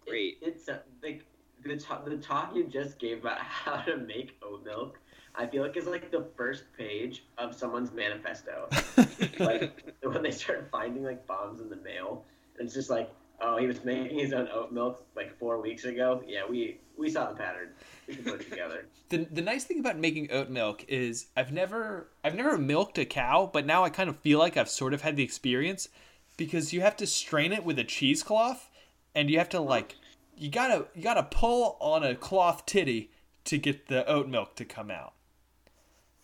[0.06, 0.38] Great.
[0.40, 1.26] It, it's uh, like
[1.64, 4.98] the talk, the talk you just gave about how to make oat milk.
[5.36, 8.68] I feel like is like the first page of someone's manifesto.
[9.40, 12.24] like when they start finding like bombs in the mail,
[12.58, 15.84] and it's just like, oh, he was making his own oat milk like four weeks
[15.84, 16.22] ago.
[16.26, 17.70] Yeah, we we saw the pattern.
[18.06, 18.86] We can put it together.
[19.08, 23.04] the, the nice thing about making oat milk is I've never I've never milked a
[23.04, 25.88] cow, but now I kind of feel like I've sort of had the experience
[26.36, 28.70] because you have to strain it with a cheesecloth
[29.14, 29.96] and you have to like
[30.36, 33.10] you gotta you gotta pull on a cloth titty
[33.44, 35.12] to get the oat milk to come out.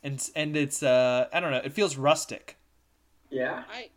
[0.02, 2.56] And and it's uh I don't know, it feels rustic.
[3.30, 3.64] Yeah.
[3.70, 3.90] I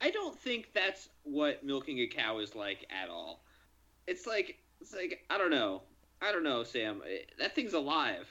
[0.00, 3.44] I don't think that's what milking a cow is like at all.
[4.06, 5.82] It's like it's like I don't know.
[6.22, 7.02] I don't know, Sam.
[7.38, 8.28] That thing's alive.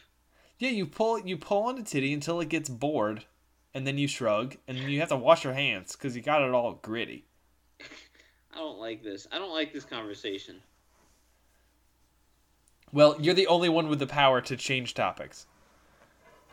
[0.58, 3.25] Yeah, you pull you pull on a titty until it gets bored,
[3.73, 6.41] and then you shrug, and then you have to wash your hands because you got
[6.41, 7.25] it all gritty.
[8.53, 9.27] I don't like this.
[9.32, 10.62] I don't like this conversation.
[12.91, 15.45] Well, you're the only one with the power to change topics.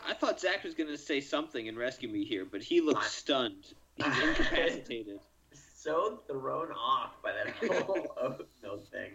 [0.07, 3.75] I thought Zach was gonna say something and rescue me here, but he looks stunned.
[3.97, 5.21] He's incapacitated.
[5.77, 7.49] so thrown off by that
[7.85, 9.13] whole oat milk thing.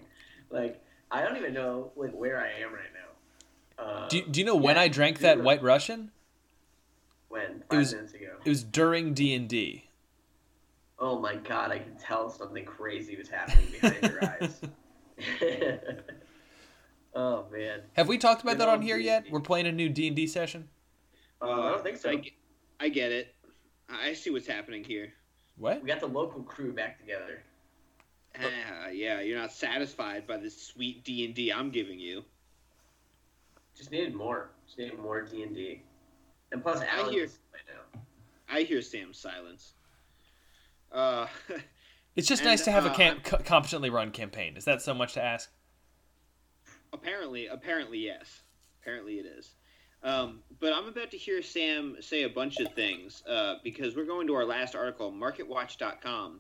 [0.50, 3.84] Like I don't even know like where I am right now.
[3.84, 5.44] Uh, Do you, do you know when I drank that know.
[5.44, 6.12] White Russian?
[7.30, 8.36] when five was- minutes ago.
[8.44, 9.86] It was during D and D.
[11.00, 14.62] Oh my god, I can tell something crazy was happening behind your eyes.
[17.16, 17.82] oh man.
[17.94, 19.24] Have we talked about Good that on here yet?
[19.24, 19.34] D&D.
[19.34, 20.68] We're playing a new D and D session.
[21.42, 22.10] Uh, I don't think so.
[22.12, 22.36] I, ge-
[22.80, 23.36] I get it.
[23.90, 25.14] I see what's happening here.
[25.58, 25.82] What?
[25.82, 27.44] We got the local crew back together.
[28.40, 32.24] Ah, yeah, you're not satisfied by this sweet D and D I'm giving you.
[33.76, 34.52] Just needed more.
[34.66, 35.82] Just needed more D and D.
[36.52, 38.00] And plus, I hear- is right now.
[38.50, 39.74] I hear Sam's silence.
[40.92, 41.28] Uh,
[42.14, 44.58] It's just And, nice to have a uh, camp- co- competently run campaign.
[44.58, 45.50] Is that so much to ask?
[46.94, 48.42] apparently, apparently yes.
[48.82, 49.52] Apparently it is.
[50.04, 54.06] Um, but I'm about to hear Sam say a bunch of things uh, because we're
[54.06, 56.40] going to our last article, MarketWatch.com.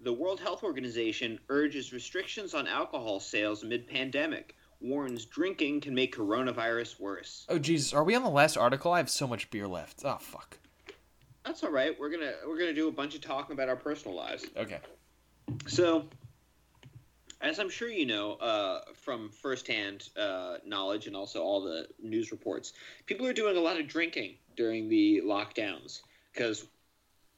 [0.00, 4.54] The World Health Organization urges restrictions on alcohol sales amid pandemic.
[4.80, 7.44] Warns drinking can make coronavirus worse.
[7.48, 8.92] Oh Jesus, are we on the last article?
[8.92, 10.02] I have so much beer left.
[10.04, 10.56] Oh fuck.
[11.44, 11.98] That's all right.
[11.98, 14.44] We're gonna we're gonna do a bunch of talking about our personal lives.
[14.56, 14.78] Okay.
[15.66, 16.04] So,
[17.40, 22.30] as I'm sure you know uh, from firsthand uh, knowledge and also all the news
[22.30, 22.72] reports,
[23.06, 26.66] people are doing a lot of drinking during the lockdowns because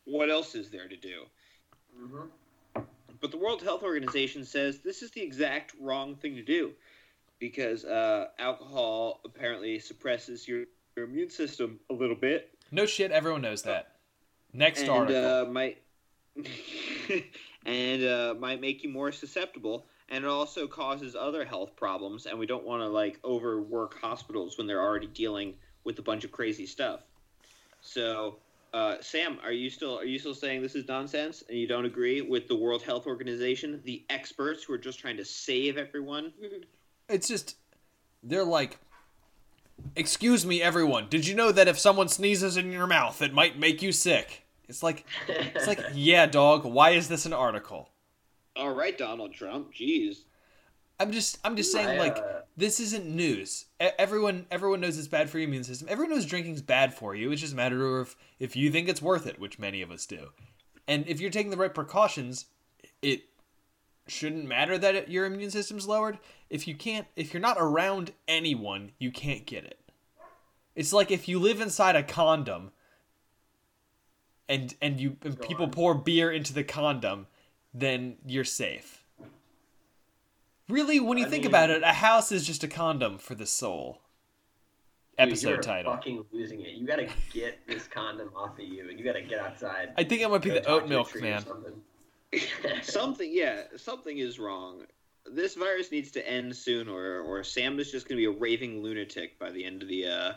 [0.05, 1.23] what else is there to do?
[1.99, 2.83] Mm-hmm.
[3.21, 6.73] But the World Health Organization says this is the exact wrong thing to do
[7.39, 10.65] because uh, alcohol apparently suppresses your,
[10.97, 13.11] your immune system a little bit No shit.
[13.11, 13.97] Everyone knows that.
[14.53, 15.27] Next and article.
[15.27, 15.83] uh, might
[17.66, 22.38] and uh, might make you more susceptible and it also causes other health problems and
[22.38, 26.33] we don't want to like overwork hospitals when they're already dealing with a bunch of
[26.33, 27.01] crazy stuff
[27.81, 28.37] so
[28.73, 31.87] uh, sam are you still are you still saying this is nonsense and you don't
[31.87, 36.33] agree with the world health organization the experts who are just trying to save everyone
[37.11, 37.57] It's just
[38.23, 38.79] they're like
[39.96, 41.09] Excuse me everyone.
[41.09, 44.44] Did you know that if someone sneezes in your mouth it might make you sick?
[44.71, 47.91] It's like it's like yeah, dog, why is this an article?
[48.57, 50.23] all right donald trump jeez
[50.99, 53.65] I'm just I'm just saying like uh, this isn't news.
[53.83, 55.89] E- Everyone everyone knows it's bad for your immune system.
[55.91, 57.33] Everyone knows drinking's bad for you.
[57.33, 60.05] It's just a matter of if you think it's worth it, which many of us
[60.05, 60.29] do.
[60.87, 62.47] And if you're taking the right precautions,
[63.01, 63.23] it
[64.09, 66.19] shouldn't matter that it, your immune system's lowered.
[66.51, 69.79] If you can't if you're not around anyone, you can't get it.
[70.75, 72.73] It's like if you live inside a condom
[74.51, 77.27] and and you and people pour beer into the condom,
[77.73, 79.03] then you're safe.
[80.69, 83.35] Really, when you I think mean- about it, a house is just a condom for
[83.35, 84.03] the soul.
[85.19, 85.93] Dude, Episode you're title.
[85.95, 86.69] Fucking losing it.
[86.75, 89.93] You gotta get this condom off of you, and you gotta get outside.
[89.99, 91.45] I think it might be Go the talk oat milk man.
[91.45, 91.83] something.
[92.83, 94.83] something yeah something is wrong
[95.33, 98.41] this virus needs to end soon or or sam is just going to be a
[98.41, 100.33] raving lunatic by the end of the uh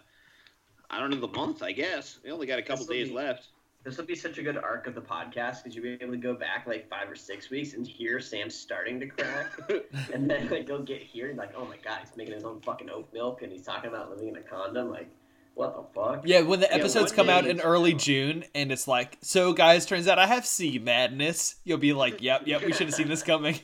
[0.89, 3.49] i don't know the month i guess we only got a couple days be- left
[3.84, 6.17] This will be such a good arc of the podcast because you'll be able to
[6.17, 9.52] go back like five or six weeks and hear Sam starting to crack,
[10.13, 12.62] and then like go get here and like, oh my god, he's making his own
[12.62, 14.89] fucking oat milk and he's talking about living in a condom.
[14.89, 15.10] Like,
[15.56, 16.22] what the fuck?
[16.26, 19.17] Yeah, when the Yeah, episodes one come out in it's- early June and it's like,
[19.22, 21.56] so guys, turns out I have C madness.
[21.65, 23.60] You'll be like, yep, yep, we should have seen this coming.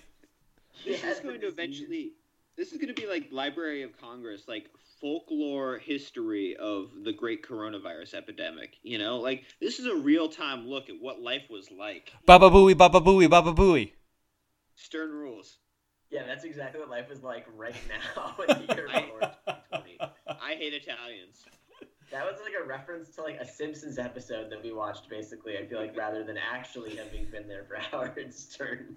[0.86, 2.12] this Yeah, is going to eventually
[2.58, 4.70] this is going to be like library of congress like
[5.02, 10.90] folklore history of the great coronavirus epidemic you know like this is a real-time look
[10.90, 13.92] at what life was like Baba booey, baba booey, baba booey.
[14.76, 15.58] stern rules
[16.12, 19.98] Yeah, that's exactly what life is like right now in the year of 2020.
[20.42, 21.46] i hate italians
[22.12, 25.08] That was like a reference to like a Simpsons episode that we watched.
[25.10, 28.96] Basically, I feel like rather than actually having been there for Howard Stern,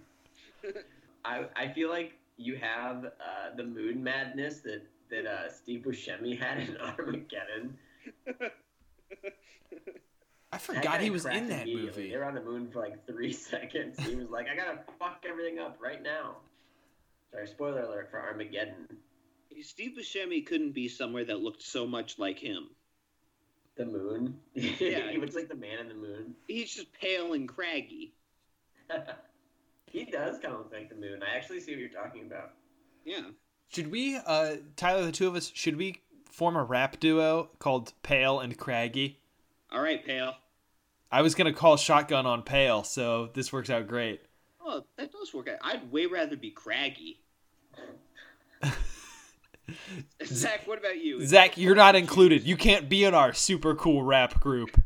[1.22, 4.80] I I feel like you have uh, the moon madness that
[5.12, 7.78] that uh, Steve Buscemi had in Armageddon.
[10.50, 12.10] I forgot he was in that movie.
[12.10, 13.98] They were on the moon for like three seconds.
[14.04, 16.36] He was like, "I gotta fuck everything up right now."
[17.30, 18.88] Sorry, spoiler alert for Armageddon.
[19.62, 22.68] Steve Buscemi couldn't be somewhere that looked so much like him.
[23.76, 24.38] The moon.
[24.54, 25.10] Yeah.
[25.10, 26.34] he looks like the man in the moon.
[26.48, 28.12] He's just pale and craggy.
[29.90, 31.22] he does kind of look like the moon.
[31.22, 32.52] I actually see what you're talking about.
[33.04, 33.30] Yeah.
[33.72, 37.94] Should we, uh, Tyler, the two of us, should we form a rap duo called
[38.02, 39.18] Pale and Craggy?
[39.70, 40.34] All right, pale.
[41.10, 44.20] I was gonna call Shotgun on Pale, so this works out great.
[44.60, 45.56] Oh, that does work out.
[45.62, 47.20] I'd way rather be craggy.
[50.24, 51.24] Zach, what about you?
[51.24, 52.42] Zach, you're not included.
[52.42, 54.82] You can't be in our super cool rap group.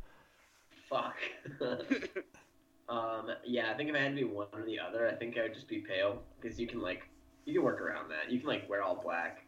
[0.88, 1.16] Fuck.
[2.88, 5.36] um, yeah, I think if I had to be one or the other, I think
[5.36, 7.08] I would just be pale because you can like
[7.46, 8.30] you can work around that.
[8.30, 9.46] You can like wear all black,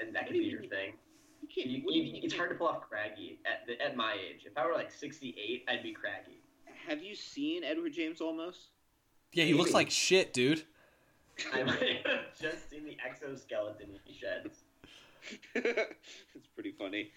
[0.00, 0.70] and that What could be your mean?
[0.70, 0.92] thing.
[1.42, 4.14] You can't, You, you you, it's hard to pull off craggy at the, at my
[4.14, 4.42] age.
[4.46, 6.40] If I were like 68, I'd be craggy.
[6.88, 8.68] Have you seen Edward James Olmos?
[9.32, 10.64] Yeah, he looks like shit, dude.
[11.52, 14.64] I might have just seen the exoskeleton he sheds.
[15.54, 17.10] it's pretty funny.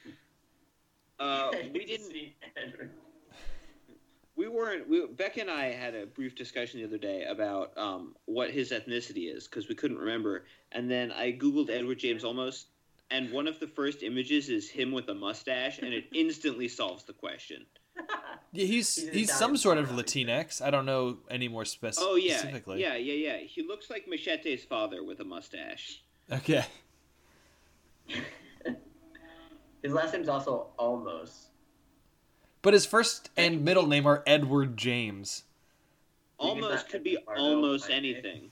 [1.20, 2.08] Uh, we didn't.
[2.12, 2.92] See Edward.
[4.38, 4.88] We weren't.
[4.88, 8.72] We, Becca and I had a brief discussion the other day about um, what his
[8.72, 10.46] ethnicity is because we couldn't remember.
[10.72, 12.66] And then I googled Edward James Olmos,
[13.10, 17.04] and one of the first images is him with a mustache, and it instantly solves
[17.04, 17.66] the question.
[18.54, 20.04] Yeah, he's He's he's some sort of somehow.
[20.04, 20.62] Latinx.
[20.62, 22.80] I don't know any more spec- Oh yeah, specifically.
[22.82, 23.38] yeah, yeah, yeah.
[23.40, 26.02] He looks like Machete's father with a mustache.
[26.32, 26.64] Okay.
[29.84, 31.47] His last name's also almost.
[32.68, 35.44] But his first and middle name are Edward James.
[36.38, 38.52] Almost could be be almost anything.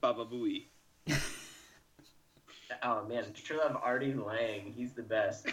[0.00, 0.68] Baba Booey.
[2.82, 4.72] Oh man, True Love Artie Lange.
[4.74, 5.46] He's the best.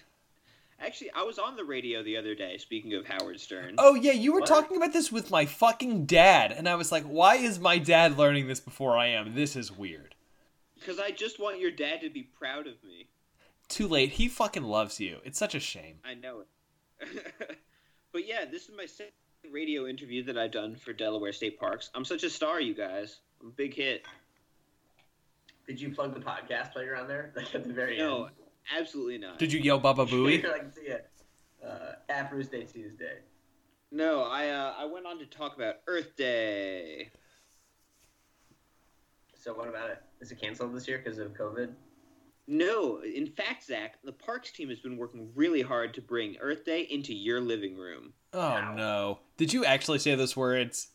[0.80, 2.56] Actually, I was on the radio the other day.
[2.56, 3.74] Speaking of Howard Stern.
[3.76, 4.48] Oh yeah, you were What?
[4.48, 8.16] talking about this with my fucking dad, and I was like, why is my dad
[8.16, 9.34] learning this before I am?
[9.34, 10.14] This is weird.
[10.76, 13.08] Because I just want your dad to be proud of me.
[13.68, 14.10] Too late.
[14.10, 15.18] He fucking loves you.
[15.24, 15.96] It's such a shame.
[16.04, 17.34] I know it.
[18.12, 19.12] but yeah, this is my second
[19.52, 21.90] radio interview that I've done for Delaware State Parks.
[21.94, 23.20] I'm such a star, you guys.
[23.40, 24.04] I'm a big hit.
[25.66, 27.32] Did you plug the podcast while you're on there?
[27.36, 28.34] Like at the very No, end.
[28.76, 29.38] absolutely not.
[29.38, 30.42] Did you yell Baba Booey?
[30.42, 31.08] You're like, see it.
[31.64, 33.18] Uh, at Day Tuesday.
[33.90, 37.10] No, I uh, I went on to talk about Earth Day.
[39.34, 40.02] So what about it?
[40.20, 41.70] Is it canceled this year because of COVID?
[42.50, 46.64] No, in fact, Zach, the parks team has been working really hard to bring Earth
[46.64, 48.14] Day into your living room.
[48.32, 49.18] Oh no.
[49.36, 50.88] Did you actually say those words?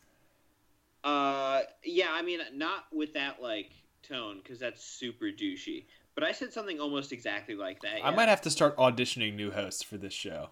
[1.03, 5.85] Uh, yeah, I mean, not with that like tone, because that's super douchey.
[6.15, 8.03] But I said something almost exactly like that.
[8.03, 8.15] I yeah.
[8.15, 10.49] might have to start auditioning new hosts for this show.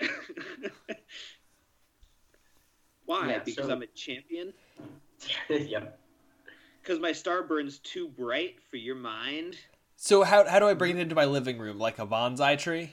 [3.04, 3.30] Why?
[3.30, 4.52] Yeah, because so- I'm a champion.
[5.50, 5.98] yep.
[6.82, 9.56] Because my star burns too bright for your mind.
[9.96, 12.92] So how how do I bring it into my living room like a bonsai tree?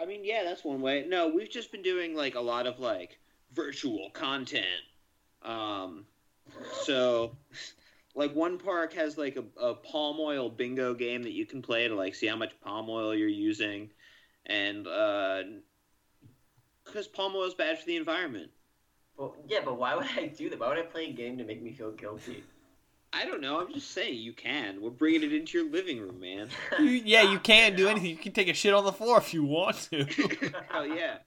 [0.00, 1.04] I mean, yeah, that's one way.
[1.06, 3.18] No, we've just been doing like a lot of like
[3.52, 4.66] virtual content.
[5.42, 6.06] Um,
[6.82, 7.36] so
[8.14, 11.88] like one park has like a, a palm oil bingo game that you can play
[11.88, 13.90] to like see how much palm oil you're using,
[14.46, 15.42] and uh,
[16.84, 18.50] because palm oil is bad for the environment.
[19.16, 20.60] Well, yeah, but why would I do that?
[20.60, 22.44] Why would I play a game to make me feel guilty?
[23.12, 23.60] I don't know.
[23.60, 24.80] I'm just saying you can.
[24.80, 26.48] We're bringing it into your living room, man.
[26.78, 28.10] You, yeah, you can do anything.
[28.10, 30.04] You can take a shit on the floor if you want to.
[30.70, 31.18] Hell yeah.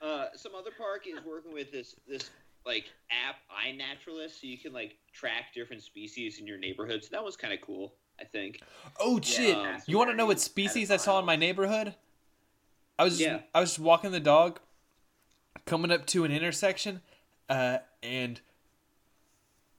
[0.00, 2.30] Uh, some other park is working with this this
[2.66, 7.02] like app iNaturalist, so you can like track different species in your neighborhood.
[7.04, 8.60] So that was kind of cool, I think.
[9.00, 9.56] Oh shit!
[9.56, 11.94] um, you want to know what species I saw in my neighborhood?
[12.98, 13.40] I was Yeah.
[13.54, 14.60] I was walking the dog,
[15.66, 17.00] coming up to an intersection,
[17.48, 18.40] uh, and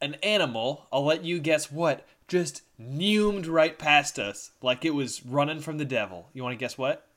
[0.02, 0.88] an animal.
[0.92, 2.06] I'll let you guess what.
[2.28, 6.30] Just neumed right past us like it was running from the devil.
[6.34, 7.08] You want to guess what?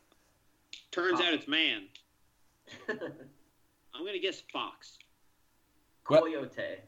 [0.91, 1.27] Turns Huh.
[1.29, 1.83] out it's man.
[2.89, 4.99] I'm gonna guess fox.
[6.07, 6.23] What?
[6.23, 6.79] Coyote.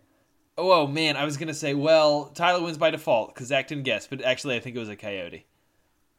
[0.56, 3.84] Oh, oh man, I was gonna say well Tyler wins by default because Zach didn't
[3.84, 5.44] guess, but actually I think it was a coyote.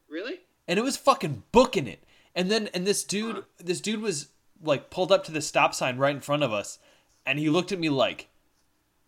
[0.10, 0.42] Really?
[0.68, 2.04] and it was fucking booking it.
[2.36, 4.30] And then and this dude, this dude was
[4.64, 6.80] like pulled up to the stop sign right in front of us,
[7.26, 8.28] and he looked at me like,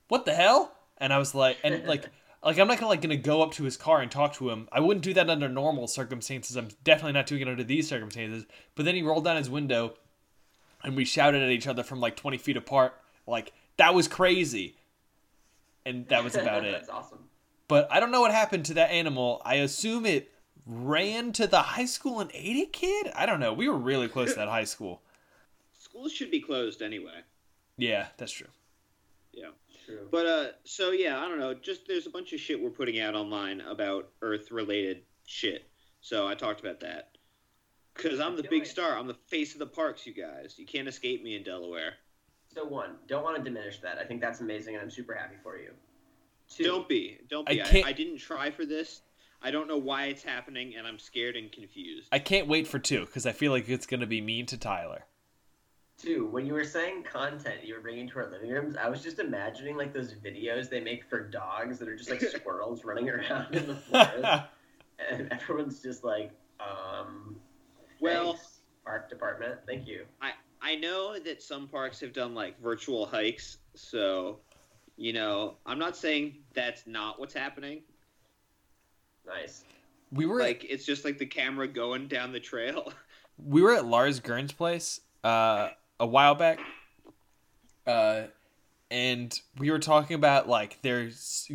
[0.07, 2.07] "What the hell?" And I was like, and like,
[2.43, 4.67] like I'm not gonna like gonna go up to his car and talk to him.
[4.71, 6.55] I wouldn't do that under normal circumstances.
[6.55, 8.45] I'm definitely not doing it under these circumstances.
[8.75, 9.95] But then he rolled down his window,
[10.83, 12.93] and we shouted at each other from like 20 feet apart,
[13.25, 14.75] like that was crazy.
[15.85, 16.71] And that was about it.
[16.71, 17.29] That's awesome.
[17.67, 19.41] But I don't know what happened to that animal.
[19.45, 20.31] I assume it
[20.65, 23.11] ran to the high school and ate a kid.
[23.15, 23.53] I don't know.
[23.53, 25.01] We were really close to that high school.
[25.79, 27.21] Schools should be closed anyway.
[27.77, 28.47] Yeah, that's true.
[29.31, 29.49] Yeah.
[29.87, 30.07] True.
[30.11, 31.53] But uh, so yeah, I don't know.
[31.53, 35.69] Just there's a bunch of shit we're putting out online about Earth-related shit.
[36.01, 37.11] So I talked about that.
[37.93, 38.97] Cause I'm the big like- star.
[38.97, 40.55] I'm the face of the parks, you guys.
[40.57, 41.93] You can't escape me in Delaware.
[42.53, 43.97] So one, don't want to diminish that.
[43.97, 45.71] I think that's amazing, and I'm super happy for you.
[46.49, 47.19] Two, Don't be.
[47.29, 47.61] Don't be.
[47.61, 49.01] I I, can't- I, didn't try for this.
[49.41, 52.07] I don't know why it's happening, and I'm scared and confused.
[52.11, 55.05] I can't wait for two because I feel like it's gonna be mean to Tyler.
[55.97, 59.01] Two, when you were saying content you were bringing to our living rooms, I was
[59.01, 63.09] just imagining like those videos they make for dogs that are just like squirrels running
[63.09, 64.43] around in the forest,
[65.09, 67.35] and everyone's just like, um,
[67.99, 70.05] Well- thanks, park department, thank you.
[70.21, 74.39] I I know that some parks have done like virtual hikes, so
[74.97, 77.81] you know, I'm not saying that's not what's happening.
[79.25, 79.63] Nice.
[80.11, 82.93] we were Like it's just like the camera going down the trail.
[83.43, 85.69] we were at Lars Gern's place uh,
[85.99, 86.59] a while back,
[87.85, 88.23] uh,
[88.89, 91.09] and we were talking about like their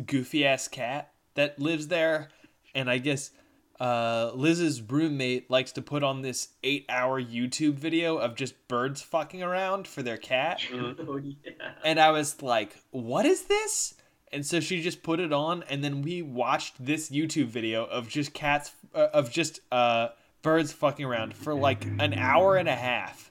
[0.05, 2.29] goofy ass cat that lives there,
[2.75, 3.31] and I guess
[3.79, 9.41] uh, Liz's roommate likes to put on this eight-hour YouTube video of just birds fucking
[9.41, 11.51] around for their cat, Oh yeah.
[11.83, 13.95] and I was like, "What is this?"
[14.31, 18.07] And so she just put it on, and then we watched this YouTube video of
[18.09, 20.09] just cats, uh, of just uh,
[20.41, 23.29] birds fucking around for like an hour and a half.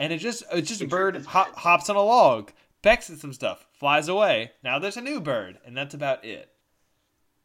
[0.00, 3.34] And it just it's just a bird hop, hops on a log, pecks at some
[3.34, 4.52] stuff, flies away.
[4.64, 6.50] Now there's a new bird, and that's about it.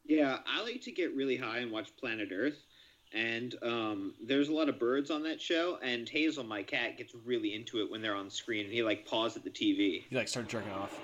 [0.05, 2.65] Yeah, I like to get really high and watch Planet Earth.
[3.13, 5.79] And um, there's a lot of birds on that show.
[5.83, 8.65] And Hazel, my cat, gets really into it when they're on screen.
[8.65, 10.03] And he like paws at the TV.
[10.09, 10.97] You like start jerking off.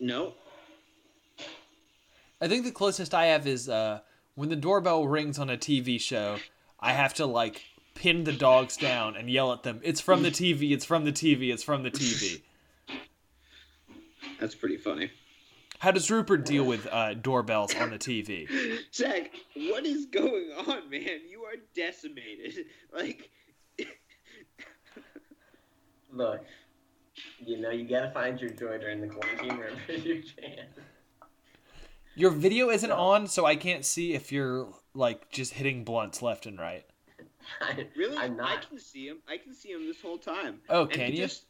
[0.00, 0.34] No,
[2.40, 4.00] I think the closest I have is uh,
[4.34, 6.38] when the doorbell rings on a TV show.
[6.80, 7.62] I have to like
[7.94, 9.80] pin the dogs down and yell at them.
[9.82, 10.72] It's from the TV.
[10.72, 11.52] It's from the TV.
[11.52, 12.42] It's from the TV.
[14.40, 15.10] that's pretty funny.
[15.78, 18.48] How does Rupert deal with uh, doorbells on the TV?
[18.92, 21.20] Zach, what is going on, man?
[21.28, 22.66] You are decimated.
[22.96, 23.30] Like,
[26.14, 26.44] Look,
[27.44, 30.66] you know, you gotta find your joy during the quarantine wherever you can.
[32.14, 36.46] Your video isn't on, so I can't see if you're like just hitting blunts left
[36.46, 36.84] and right.
[37.60, 38.16] I, really?
[38.16, 38.50] I'm not.
[38.50, 39.18] I can see him.
[39.28, 40.60] I can see him this whole time.
[40.68, 41.24] Oh, And can he you?
[41.24, 41.44] Just,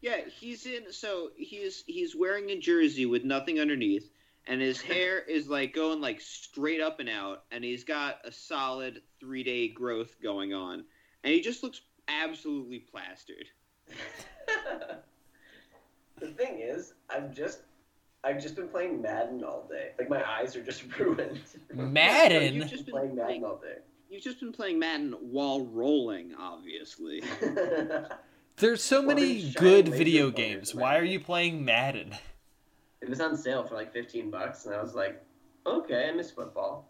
[0.00, 0.92] yeah, he's in.
[0.92, 4.10] So he's he's wearing a jersey with nothing underneath,
[4.46, 8.32] and his hair is like going like straight up and out, and he's got a
[8.32, 10.84] solid three day growth going on,
[11.22, 13.46] and he just looks absolutely plastered.
[16.20, 17.60] the thing is, I'm just,
[18.22, 19.92] I've just been playing Madden all day.
[19.98, 21.40] Like my eyes are just ruined.
[21.72, 22.54] Madden.
[22.54, 23.78] You've just been playing Madden all day.
[24.08, 27.22] You've just been playing Madden while rolling, obviously.
[28.56, 30.74] There's so Well, many good video games.
[30.74, 32.14] Why are you playing Madden?
[33.00, 35.22] it was on sale for like 15 bucks, and I was like,
[35.66, 36.88] okay, I miss football.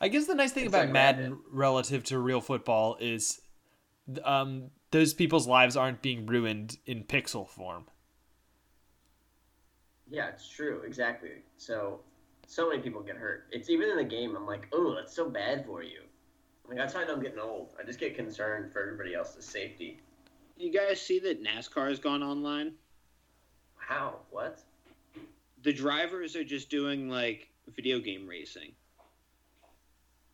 [0.00, 1.38] I guess the nice thing It's about like Madden Madden.
[1.50, 3.40] relative to real football is
[4.24, 7.86] um, those people's lives aren't being ruined in pixel form.
[10.10, 11.42] Yeah, it's true, exactly.
[11.56, 12.00] So,
[12.46, 13.46] so many people get hurt.
[13.50, 14.36] It's even in the game.
[14.36, 16.00] I'm like, oh, that's so bad for you.
[16.68, 17.74] Like that's how I know I'm getting old.
[17.80, 20.00] I just get concerned for everybody else's safety.
[20.56, 22.72] you guys see that NASCAR has gone online?
[23.76, 24.20] How?
[24.30, 24.60] What?
[25.62, 28.72] The drivers are just doing like video game racing.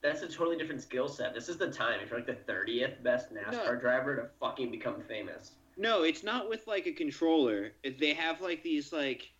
[0.02, 1.34] That's a totally different skill set.
[1.34, 2.00] This is the time.
[2.02, 3.80] If you're like the 30th best NASCAR No.
[3.80, 5.52] driver to fucking become famous.
[5.76, 7.72] No, it's not with like a controller.
[7.98, 9.30] They have like these like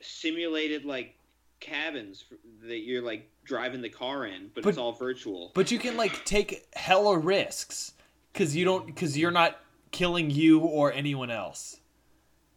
[0.00, 1.14] simulated like
[1.62, 2.24] cabins
[2.64, 5.50] that you're like driving the car in, but, But- it's all virtual.
[5.54, 7.94] But you can like take hella risks
[8.32, 9.58] because you don't because you're not
[9.90, 11.78] killing you or anyone else.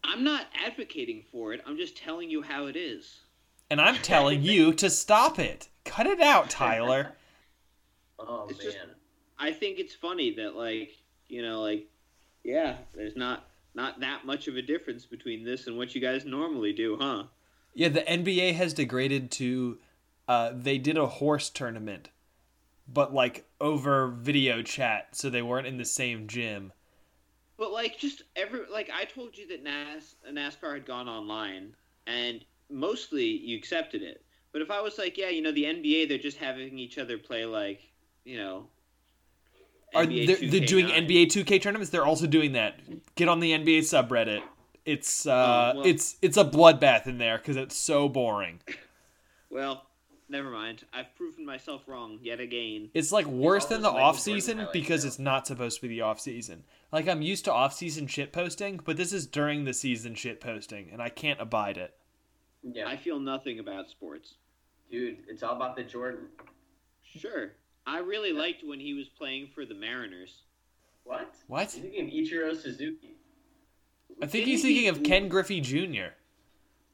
[0.03, 1.61] I'm not advocating for it.
[1.65, 3.21] I'm just telling you how it is.
[3.71, 5.67] And I'm telling you to stop it.
[5.85, 7.13] Cut it out, Tyler.
[8.17, 8.71] Oh It's man.
[8.71, 8.85] just-
[9.37, 10.91] I think it's funny that like
[11.27, 11.87] you know like
[12.43, 16.23] yeah, there's not not that much of a difference between this and what you guys
[16.25, 17.23] normally do, huh?
[17.75, 19.77] Yeah, the NBA has degraded to
[20.27, 22.09] uh, they did a horse tournament,
[22.87, 26.71] but like over video chat, so they weren't in the same gym.
[27.57, 31.75] But like just every like I told you that NAS NASCAR had gone online
[32.07, 34.23] and mostly you accepted it.
[34.51, 37.17] But if I was like, yeah, you know, the NBA they're just having each other
[37.17, 37.81] play like,
[38.23, 38.67] you know,
[39.93, 41.91] Are they they're doing NBA 2K tournaments?
[41.91, 42.79] They're also doing that.
[43.15, 44.43] Get on the NBA subreddit.
[44.85, 48.61] It's uh, Oh, well- it's it's a bloodbath in there because it's so boring.
[49.49, 49.85] Well,
[50.27, 50.83] never mind.
[50.91, 52.89] I've proven myself wrong yet again.
[52.93, 55.07] It's like worse than the off season because reel.
[55.09, 56.63] it's not supposed to be the off season.
[56.91, 60.41] Like I'm used to off season shit posting, but this is during the season shit
[60.41, 61.93] posting, and I can't abide it.
[62.63, 64.33] Yeah, I feel nothing about sports.
[64.91, 66.25] dude, it's all about the Jordan.
[67.03, 67.53] Sure.
[67.87, 70.41] I really liked when he was playing for the Mariners.
[71.05, 71.33] What?
[71.47, 71.73] What?
[71.77, 73.14] You're thinking Ichiro Suzuki.
[74.21, 76.13] I think Didn't he's he- thinking of Ken Griffey Jr.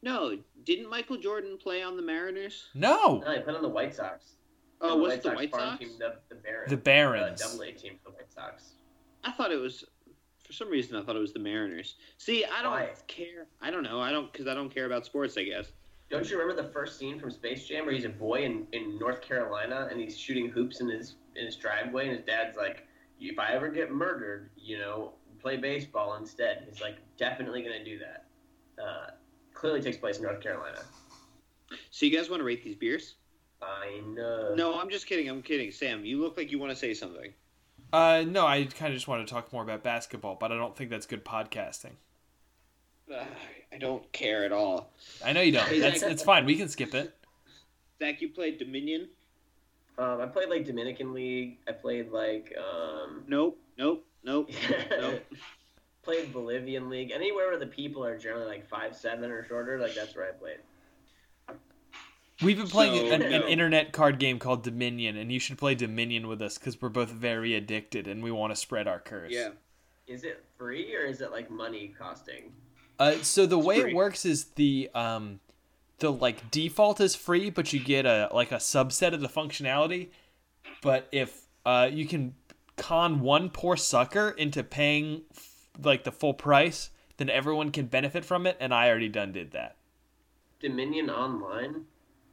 [0.02, 2.70] No, didn't Michael Jordan play on the Mariners?
[2.74, 4.34] No, No, he played on the White Sox.
[4.80, 5.78] Oh, the what's the White Sox?
[5.80, 6.70] Team, the, the Barons.
[6.72, 7.42] the Barons.
[7.42, 8.72] Uh, double A team for the White Sox.
[9.24, 9.84] I thought it was
[10.46, 11.96] for some reason I thought it was the Mariners.
[12.18, 12.90] See, I don't Why?
[13.08, 13.46] care.
[13.62, 14.00] I don't know.
[14.02, 15.38] I don't because I don't care about sports.
[15.38, 15.72] I guess.
[16.10, 18.98] Don't you remember the first scene from Space Jam where he's a boy in, in
[19.00, 22.86] North Carolina and he's shooting hoops in his in his driveway and his dad's like,
[23.20, 26.66] if I ever get murdered, you know, play baseball instead.
[26.70, 28.26] He's like, definitely gonna do that.
[28.82, 29.12] Uh,
[29.54, 30.80] clearly takes place in North Carolina.
[31.90, 33.16] So you guys want to rate these beers?
[33.62, 34.54] I know.
[34.56, 35.30] No, I'm just kidding.
[35.30, 35.72] I'm kidding.
[35.72, 37.34] Sam, you look like you want to say something.
[37.94, 40.76] Uh, no, I kind of just want to talk more about basketball, but I don't
[40.76, 41.94] think that's good podcasting.
[43.14, 43.28] Ugh,
[43.74, 44.92] I don't care at all.
[45.24, 45.68] I know you don't.
[45.68, 46.46] Hey, That's it's fine.
[46.46, 47.14] We can skip it.
[48.00, 49.10] Zach, you played Dominion?
[49.98, 51.58] Um, I played like Dominican League.
[51.68, 54.50] I played like um, Nope, nope, nope,
[54.90, 55.24] nope.
[56.04, 57.12] played Bolivian League.
[57.12, 60.32] Anywhere where the people are generally like five seven or shorter, like that's where I
[60.32, 60.58] played.
[62.42, 65.76] We've been playing So, an, an internet card game called Dominion, and you should play
[65.76, 69.32] Dominion with us because we're both very addicted and we want to spread our curse.
[69.32, 69.50] Yeah.
[70.08, 72.52] Is it free or is it like money costing?
[73.00, 73.92] Uh, so the way free.
[73.92, 75.40] it works is the um,
[76.00, 80.10] the like default is free, but you get a like a subset of the functionality.
[80.82, 82.36] But if uh, you can
[82.82, 88.26] con one poor sucker into paying f- like the full price, then everyone can benefit
[88.26, 88.58] from it.
[88.60, 89.76] And I already done did that.
[90.60, 91.86] Dominion Online.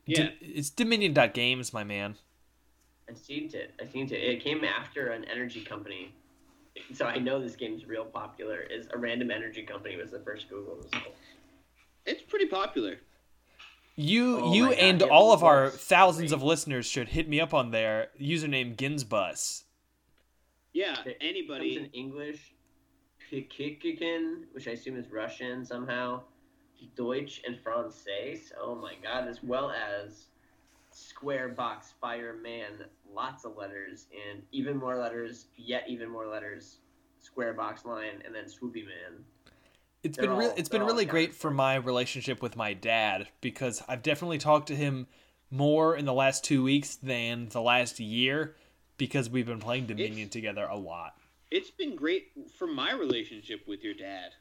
[0.06, 0.30] Yeah.
[0.30, 2.16] D- it's Dominion.games, my man.
[3.10, 3.74] I seen it.
[3.80, 4.12] I seen it.
[4.12, 6.12] It came after an energy company,
[6.92, 8.60] so I know this game's real popular.
[8.60, 11.14] Is a random energy company was the first Google result.
[12.06, 12.96] It's pretty popular.
[13.96, 16.36] You, Oh you, my God, and all of our thousands great.
[16.36, 18.08] of listeners should hit me up on there.
[18.20, 19.64] Username Ginsbus.
[20.72, 21.76] Yeah, It anybody.
[21.76, 22.54] comes in English,
[23.30, 26.22] Pikikikin, which I assume is Russian somehow,
[26.96, 28.42] Deutsch and Francais.
[28.60, 30.26] Oh my god, as well as
[30.90, 36.78] Square Box Fireman, lots of letters, and even more letters, yet even more letters,
[37.18, 39.24] Square Box Line, and then Swoopy Man.
[40.02, 43.28] It's They're been real all- it's been really great for my relationship with my dad
[43.40, 45.08] because I've definitely talked to him
[45.50, 48.54] more in the last 2 weeks than the last year
[48.98, 51.14] because we've been playing Dominion together a lot.
[51.50, 54.32] It's been great for my relationship with your dad.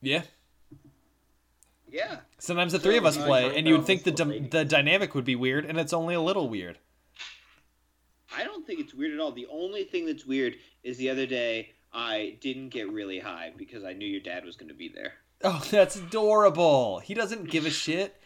[0.00, 0.22] Yeah.
[1.88, 2.16] Yeah.
[2.38, 4.10] Sometimes the three of us play and you would think the
[4.50, 6.78] the dynamic would be weird and it's only a little weird.
[8.36, 9.30] I don't think it's weird at all.
[9.30, 13.84] The only thing that's weird is the other day I didn't get really high because
[13.84, 15.14] I knew your dad was going to be there.
[15.44, 16.98] Oh, that's adorable.
[16.98, 18.20] He doesn't give a shit.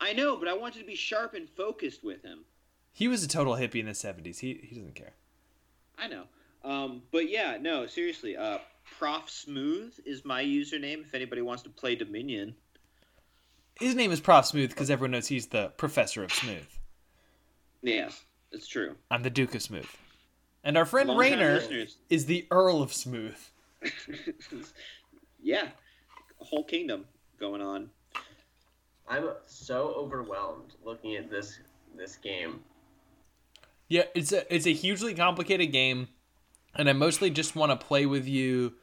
[0.00, 2.44] I know, but I wanted to be sharp and focused with him.
[2.92, 4.38] He was a total hippie in the 70s.
[4.40, 5.12] He he doesn't care.
[5.98, 6.24] I know.
[6.64, 8.36] Um, but yeah, no, seriously.
[8.36, 8.58] Uh,
[8.98, 11.02] Prof Smooth is my username.
[11.02, 12.54] If anybody wants to play Dominion.
[13.78, 16.66] His name is Prof Smooth because everyone knows he's the professor of smooth.
[17.82, 18.10] Yeah,
[18.52, 18.96] it's true.
[19.10, 19.88] I'm the Duke of Smooth.
[20.62, 21.96] And our friend Long-time Rainer listeners.
[22.10, 23.38] is the Earl of Smooth.
[25.42, 25.68] yeah,
[26.36, 27.06] whole kingdom
[27.38, 27.88] going on.
[29.08, 31.60] I'm so overwhelmed looking at this
[31.96, 32.60] this game.
[33.90, 36.08] Yeah, it's a it's a hugely complicated game,
[36.76, 38.74] and I mostly just want to play with you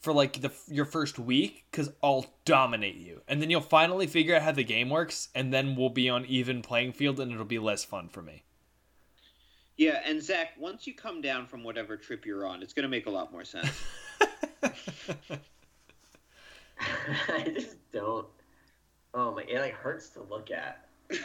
[0.00, 4.34] for like the your first week because I'll dominate you, and then you'll finally figure
[4.34, 7.44] out how the game works, and then we'll be on even playing field, and it'll
[7.44, 8.42] be less fun for me.
[9.76, 12.88] Yeah, and Zach, once you come down from whatever trip you're on, it's going to
[12.88, 13.68] make a lot more sense.
[17.28, 18.26] I just don't.
[19.12, 19.42] Oh my!
[19.42, 20.88] It like hurts to look at.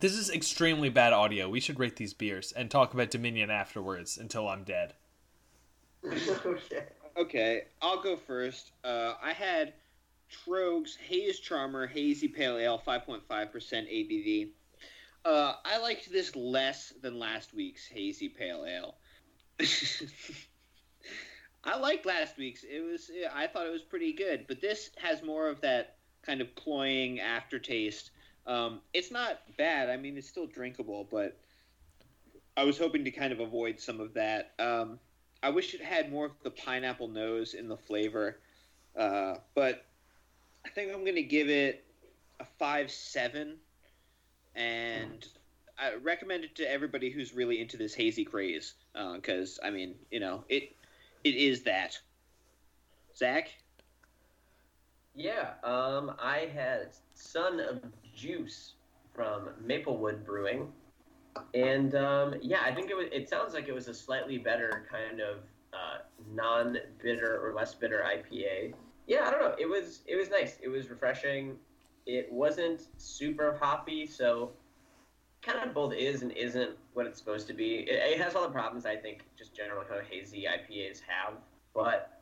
[0.00, 1.50] This is extremely bad audio.
[1.50, 4.94] We should rate these beers and talk about Dominion afterwards until I'm dead.
[6.04, 6.84] okay.
[7.16, 8.70] Okay, I'll go first.
[8.84, 9.74] Uh, I had
[10.30, 14.50] Tröegs Haze Charmer Hazy Pale Ale, 5.5% ABV.
[15.24, 18.94] Uh, I liked this less than last week's Hazy Pale Ale.
[21.64, 22.62] I liked last week's.
[22.62, 26.40] It was I thought it was pretty good, but this has more of that kind
[26.40, 28.12] of cloying aftertaste.
[28.46, 29.90] Um, it's not bad.
[29.90, 31.36] I mean, it's still drinkable, but
[32.56, 34.52] I was hoping to kind of avoid some of that.
[34.58, 34.98] Um,
[35.42, 38.38] I wish it had more of the pineapple nose in the flavor,
[38.96, 39.86] uh, but
[40.64, 41.84] I think I'm going to give it
[42.40, 43.56] a five seven,
[44.54, 45.26] and
[45.78, 48.74] I recommend it to everybody who's really into this hazy craze.
[49.14, 50.74] Because I mean, you know, it
[51.24, 51.98] it is that.
[53.16, 53.50] Zach,
[55.14, 55.52] Yeah.
[55.62, 57.82] Um, I had Son of
[58.20, 58.74] Juice
[59.14, 60.70] from Maplewood Brewing,
[61.54, 63.06] and um, yeah, I think it was.
[63.12, 65.38] It sounds like it was a slightly better kind of
[65.72, 65.98] uh,
[66.34, 68.74] non-bitter or less bitter IPA.
[69.06, 69.54] Yeah, I don't know.
[69.58, 70.58] It was it was nice.
[70.62, 71.56] It was refreshing.
[72.06, 74.50] It wasn't super hoppy, so
[75.42, 77.86] kind of both is and isn't what it's supposed to be.
[77.88, 81.34] It, it has all the problems I think just general kind of hazy IPAs have,
[81.74, 82.20] but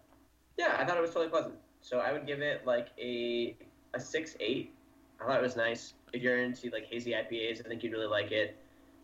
[0.56, 1.54] yeah, I thought it was totally pleasant.
[1.80, 3.56] So I would give it like a
[3.94, 4.72] a six eight.
[5.20, 5.94] I thought it was nice.
[6.12, 8.56] If you're into like hazy IPAs, I think you'd really like it.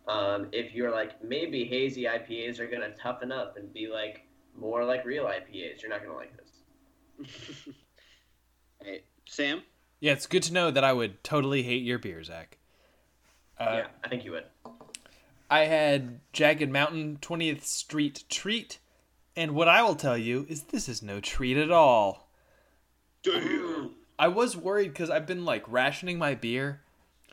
[0.07, 4.25] Um, if you're like maybe hazy IPAs are gonna toughen up and be like
[4.57, 7.35] more like real IPAs, you're not gonna like this.
[8.83, 9.63] hey, Sam.
[9.99, 12.57] Yeah, it's good to know that I would totally hate your beer, Zach.
[13.59, 14.43] Uh, yeah, I think you would.
[15.49, 18.79] I had Jagged Mountain 20th Street Treat,
[19.35, 22.29] and what I will tell you is this is no treat at all.
[23.23, 23.74] Damn.
[24.17, 26.81] I was worried because I've been like rationing my beer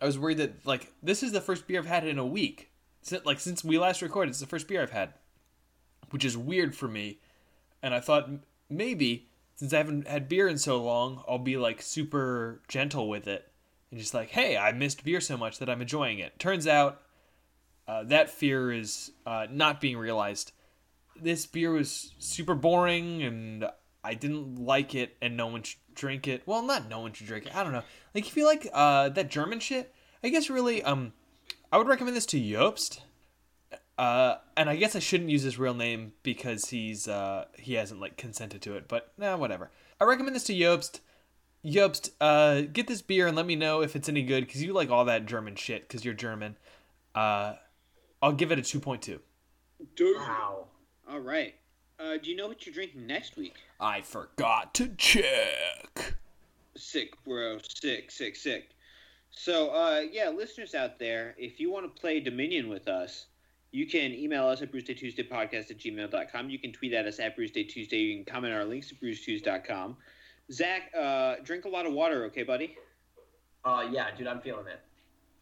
[0.03, 2.70] I was worried that like this is the first beer I've had in a week.
[3.03, 5.14] Since, like since we last recorded, it's the first beer I've had,
[6.11, 7.20] which is weird for me.
[7.83, 8.28] And I thought
[8.68, 13.28] maybe since I haven't had beer in so long, I'll be like super gentle with
[13.28, 13.49] it
[13.93, 16.37] and just like, hey, I missed beer so much that I'm enjoying it.
[16.41, 17.03] Turns out
[17.87, 20.51] uh, that fear is uh, not being realized.
[21.14, 23.68] This beer was super boring and
[24.05, 26.42] I didn't like it, and no one should drink it.
[26.46, 27.55] Well, not no one should drink it.
[27.55, 27.84] I don't know.
[28.14, 29.94] Like if you like uh, that German shit,
[30.24, 31.12] I guess really um,
[31.70, 33.00] I would recommend this to Jobst.
[33.98, 38.00] Uh, and I guess I shouldn't use his real name because he's uh, he hasn't
[38.00, 38.88] like consented to it.
[38.88, 39.70] But nah, whatever.
[40.00, 41.00] I recommend this to Jobst.
[41.64, 44.72] Jobst, uh, get this beer and let me know if it's any good because you
[44.72, 46.57] like all that German shit because you're German.
[47.14, 47.55] Uh,
[48.20, 49.20] I'll give it a two point two.
[49.94, 50.16] Dude.
[50.16, 50.66] Wow.
[51.09, 51.55] All right.
[52.03, 53.55] Uh, do you know what you're drinking next week?
[53.78, 56.14] I forgot to check.
[56.76, 57.59] Sick, bro.
[57.62, 58.70] Sick, sick, sick.
[59.30, 63.26] So, uh, yeah, listeners out there, if you want to play Dominion with us,
[63.70, 66.50] you can email us at bruceDayTuesdayPodcast at gmail.com.
[66.50, 67.92] You can tweet at us at BruceDayTuesday.
[67.92, 69.96] You can comment on our links at BruceTues.com.
[70.50, 72.76] Zach, uh, drink a lot of water, okay, buddy?
[73.64, 74.66] Uh, yeah, dude, I'm feeling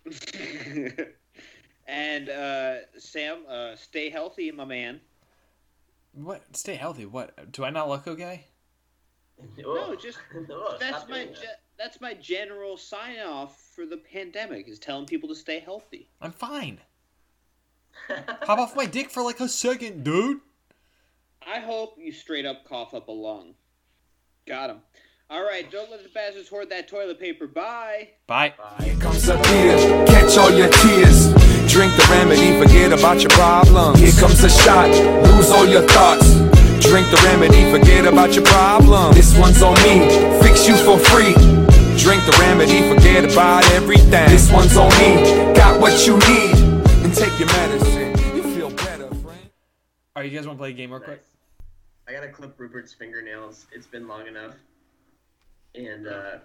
[0.05, 1.17] it.
[1.89, 5.01] and uh, Sam, uh, stay healthy, my man.
[6.13, 6.43] What?
[6.57, 7.07] Stay healthy.
[7.07, 7.53] What?
[7.53, 8.47] Do I not look okay?
[9.57, 9.97] No, oh.
[9.97, 14.69] just Ugh, oh, that's my doing ge- that's my general sign off for the pandemic
[14.69, 16.11] is telling people to stay healthy.
[16.21, 16.79] I'm fine.
[18.09, 18.41] that.
[18.43, 20.41] Hop off my dick for like a second, dude.
[21.47, 23.55] I hope you straight up cough up a lung.
[24.47, 24.81] Got him.
[25.31, 27.47] All right, don't let the bastards hoard that toilet paper.
[27.47, 28.11] Bye.
[28.27, 28.53] Bye.
[28.59, 28.97] Bye.
[28.99, 31.40] comes a beer, catch all your tears.
[31.71, 34.01] Drink the remedy, forget about your problems.
[34.01, 36.35] Here comes a shot, lose all your thoughts.
[36.85, 39.15] Drink the remedy, forget about your problem.
[39.15, 40.03] This one's on me,
[40.43, 41.33] fix you for free.
[41.97, 44.29] Drink the remedy, forget about everything.
[44.29, 46.57] This one's on me, got what you need.
[47.05, 49.51] And take your medicine, you feel better, friend.
[50.17, 51.23] Are you guys want to play a game real quick?
[52.09, 53.67] I gotta clip Rupert's fingernails.
[53.73, 54.55] It's been long enough,
[55.77, 56.39] and uh,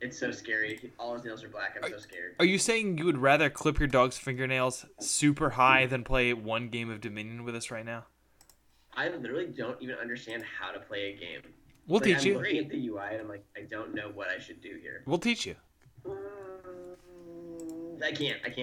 [0.00, 0.92] it's so scary.
[0.98, 1.76] All his nails are black.
[1.82, 2.34] I'm so scared.
[2.38, 6.68] Are you saying you would rather clip your dog's fingernails super high than play one
[6.68, 8.04] game of Dominion with us right now?
[8.96, 11.40] I literally don't even understand how to play a game.
[11.86, 12.38] We'll Like, teach I'm you.
[12.38, 15.02] looking at the UI and I'm like, I don't know what I should do here.
[15.06, 15.56] We'll teach you.
[18.02, 18.38] I can't.
[18.44, 18.58] I can't.